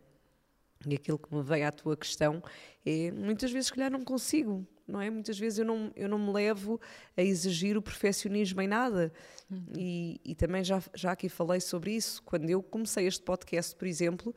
[0.87, 2.43] E aquilo que me vem à tua questão
[2.87, 5.11] é muitas vezes, se calhar, não consigo, não é?
[5.11, 6.81] Muitas vezes eu não, eu não me levo
[7.16, 9.12] a exigir o perfeccionismo em nada.
[9.76, 12.22] E, e também já, já aqui falei sobre isso.
[12.22, 14.35] Quando eu comecei este podcast, por exemplo,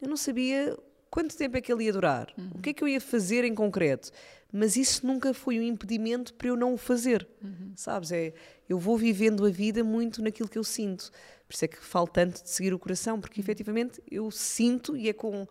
[0.00, 0.76] eu não sabia
[1.10, 3.54] quanto tempo é que ele ia durar, o que é que eu ia fazer em
[3.54, 4.10] concreto.
[4.52, 7.26] Mas isso nunca foi um impedimento para eu não o fazer.
[7.74, 8.12] Sabes?
[8.12, 8.32] É,
[8.68, 11.10] eu vou vivendo a vida muito naquilo que eu sinto.
[11.46, 15.08] Por isso é que falo tanto de seguir o coração, porque efetivamente eu sinto e
[15.08, 15.46] é com,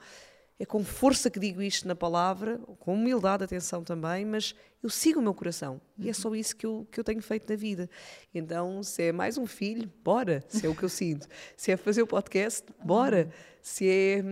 [0.59, 5.19] é com força que digo isto na palavra, com humildade, atenção também, mas eu sigo
[5.19, 5.79] o meu coração.
[5.97, 7.89] E é só isso que eu, que eu tenho feito na vida.
[8.33, 11.27] Então, se é mais um filho, bora, se é o que eu sinto.
[11.55, 13.29] Se é fazer o podcast, bora.
[13.61, 14.23] Se é,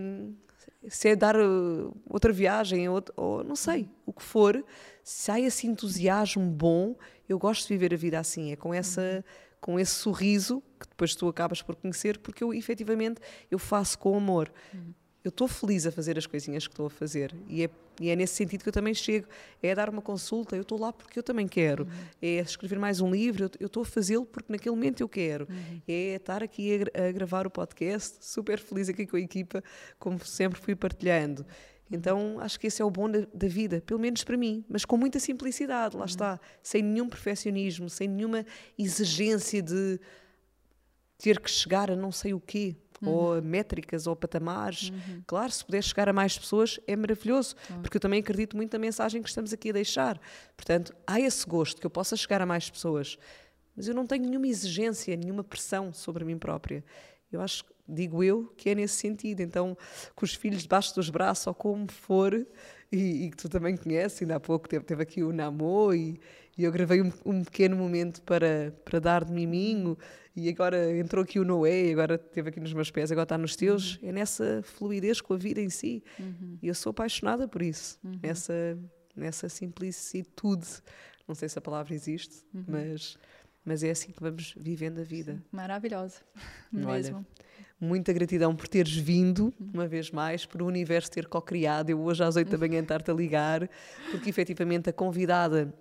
[0.89, 4.63] se é dar uh, outra viagem, ou, ou não sei, o que for,
[5.03, 6.95] se há esse entusiasmo bom,
[7.27, 9.23] eu gosto de viver a vida assim, é com essa
[9.63, 13.19] com esse sorriso que depois tu acabas por conhecer, porque eu efetivamente
[13.49, 14.51] eu faço com amor.
[15.23, 17.33] eu estou feliz a fazer as coisinhas que estou a fazer.
[17.47, 17.69] E é,
[18.01, 19.27] e é, nesse sentido que eu também chego.
[19.61, 21.85] É dar uma consulta, eu estou lá porque eu também quero.
[21.85, 21.89] Uhum.
[22.21, 25.47] É escrever mais um livro, eu estou a fazê-lo porque naquele momento eu quero.
[25.49, 25.81] Uhum.
[25.87, 29.63] É estar aqui a, a, gravar o podcast, super feliz aqui com a equipa,
[29.97, 31.45] como sempre fui partilhando.
[31.91, 34.83] Então acho que esse é o bom da, da vida, pelo menos para mim, mas
[34.83, 36.05] com muita simplicidade, lá uhum.
[36.05, 38.45] está, sem nenhum perfeccionismo, sem nenhuma
[38.77, 39.99] exigência de
[41.17, 43.09] ter que chegar a não sei o quê, uhum.
[43.09, 44.89] ou métricas ou patamares.
[44.89, 45.23] Uhum.
[45.27, 47.81] Claro, se puder chegar a mais pessoas é maravilhoso, uhum.
[47.81, 50.19] porque eu também acredito muito na mensagem que estamos aqui a deixar.
[50.55, 53.17] Portanto, há esse gosto que eu possa chegar a mais pessoas,
[53.75, 56.83] mas eu não tenho nenhuma exigência, nenhuma pressão sobre mim própria.
[57.31, 59.41] Eu acho, digo eu, que é nesse sentido.
[59.41, 59.75] Então,
[60.15, 62.45] com os filhos debaixo dos braços ou como for,
[62.91, 66.19] e, que tu também conheces, ainda há pouco teve, teve aqui o Namor e,
[66.57, 69.97] e eu gravei um, um, pequeno momento para, para dar de miminho
[70.35, 73.55] e agora entrou aqui o Noé, agora esteve aqui nos meus pés, agora está nos
[73.55, 73.95] teus.
[73.97, 74.09] Uhum.
[74.09, 76.03] É nessa fluidez com a vida em si.
[76.19, 76.57] Uhum.
[76.61, 78.19] E eu sou apaixonada por isso, uhum.
[78.21, 78.77] nessa,
[79.15, 80.67] nessa simplicitude.
[81.27, 82.65] Não sei se a palavra existe, uhum.
[82.67, 83.17] mas,
[83.63, 85.33] mas é assim que vamos vivendo a vida.
[85.33, 85.41] Sim.
[85.51, 86.21] Maravilhosa,
[86.71, 87.17] mesmo.
[87.17, 87.25] Olha,
[87.79, 89.71] muita gratidão por teres vindo, uhum.
[89.73, 91.91] uma vez mais, por o universo ter co-criado.
[91.91, 93.69] Eu hoje às oito da manhã estar-te a ligar,
[94.09, 95.71] porque efetivamente a convidada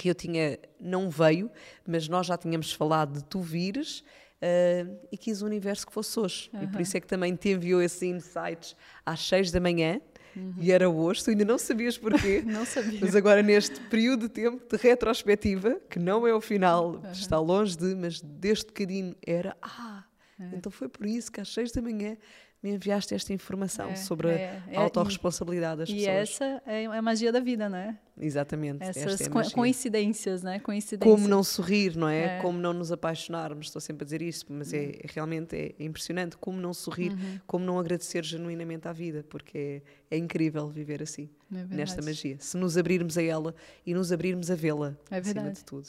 [0.00, 1.50] que eu tinha não veio,
[1.86, 4.00] mas nós já tínhamos falado de tu vires.
[4.40, 6.48] Uh, e quis o universo que fosse hoje.
[6.54, 6.62] Uhum.
[6.62, 8.74] E por isso é que também te enviou esses insights
[9.04, 10.00] às 6 da manhã.
[10.34, 10.54] Uhum.
[10.58, 12.40] E era hoje, tu ainda não sabias porquê.
[12.46, 12.98] não sabia.
[13.02, 17.12] Mas agora, neste período de tempo de retrospectiva, que não é o final, uhum.
[17.12, 19.54] está longe de, mas deste bocadinho era.
[19.60, 20.04] Ah,
[20.40, 20.56] é.
[20.56, 22.16] então foi por isso que às 6 da manhã
[22.62, 26.06] me enviaste esta informação é, sobre é, a é, autorresponsabilidade das e pessoas.
[26.06, 27.98] E essa é a magia da vida, não é?
[28.20, 28.82] Exatamente.
[28.84, 30.60] Essas é coincidências, né?
[30.60, 31.10] Coincidências.
[31.10, 32.38] Como não sorrir, não é?
[32.38, 32.40] é?
[32.40, 33.68] Como não nos apaixonarmos.
[33.68, 34.90] Estou sempre a dizer isso, mas é, uhum.
[34.90, 36.36] é realmente é impressionante.
[36.36, 37.40] Como não sorrir, uhum.
[37.46, 42.36] como não agradecer genuinamente à vida, porque é, é incrível viver assim, é nesta magia.
[42.38, 43.54] Se nos abrirmos a ela
[43.86, 45.88] e nos abrirmos a vê-la, acima de tudo.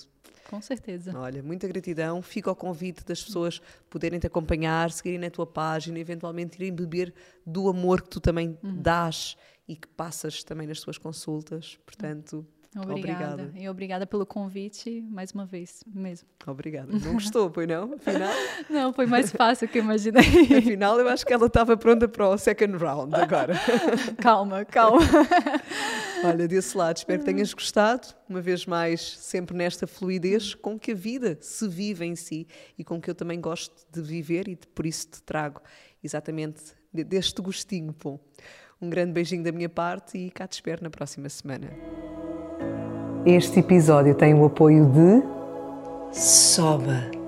[0.49, 1.17] Com certeza.
[1.17, 2.21] Olha, muita gratidão.
[2.21, 7.13] Fica ao convite das pessoas poderem te acompanhar, seguirem na tua página, eventualmente irem beber
[7.45, 8.81] do amor que tu também uhum.
[8.81, 9.37] dás
[9.71, 11.79] e que passas também nas tuas consultas.
[11.85, 12.45] Portanto,
[12.75, 13.35] obrigada.
[13.35, 13.51] obrigada.
[13.55, 16.27] E obrigada pelo convite, mais uma vez mesmo.
[16.45, 16.91] Obrigada.
[16.91, 17.93] Não gostou, pois não?
[17.93, 18.33] Afinal?
[18.69, 20.23] Não, foi mais fácil que eu imaginei.
[20.59, 23.53] Afinal, eu acho que ela estava pronta para o second round agora.
[24.21, 24.99] calma, calma.
[26.25, 28.09] Olha, desse lado, espero que tenhas gostado.
[28.27, 32.45] Uma vez mais, sempre nesta fluidez com que a vida se vive em si
[32.77, 35.61] e com que eu também gosto de viver e por isso te trago
[36.03, 38.19] exatamente deste gostinho bom.
[38.81, 41.67] Um grande beijinho da minha parte e cá te espero na próxima semana.
[43.25, 45.21] Este episódio tem o apoio de
[46.11, 47.20] Soba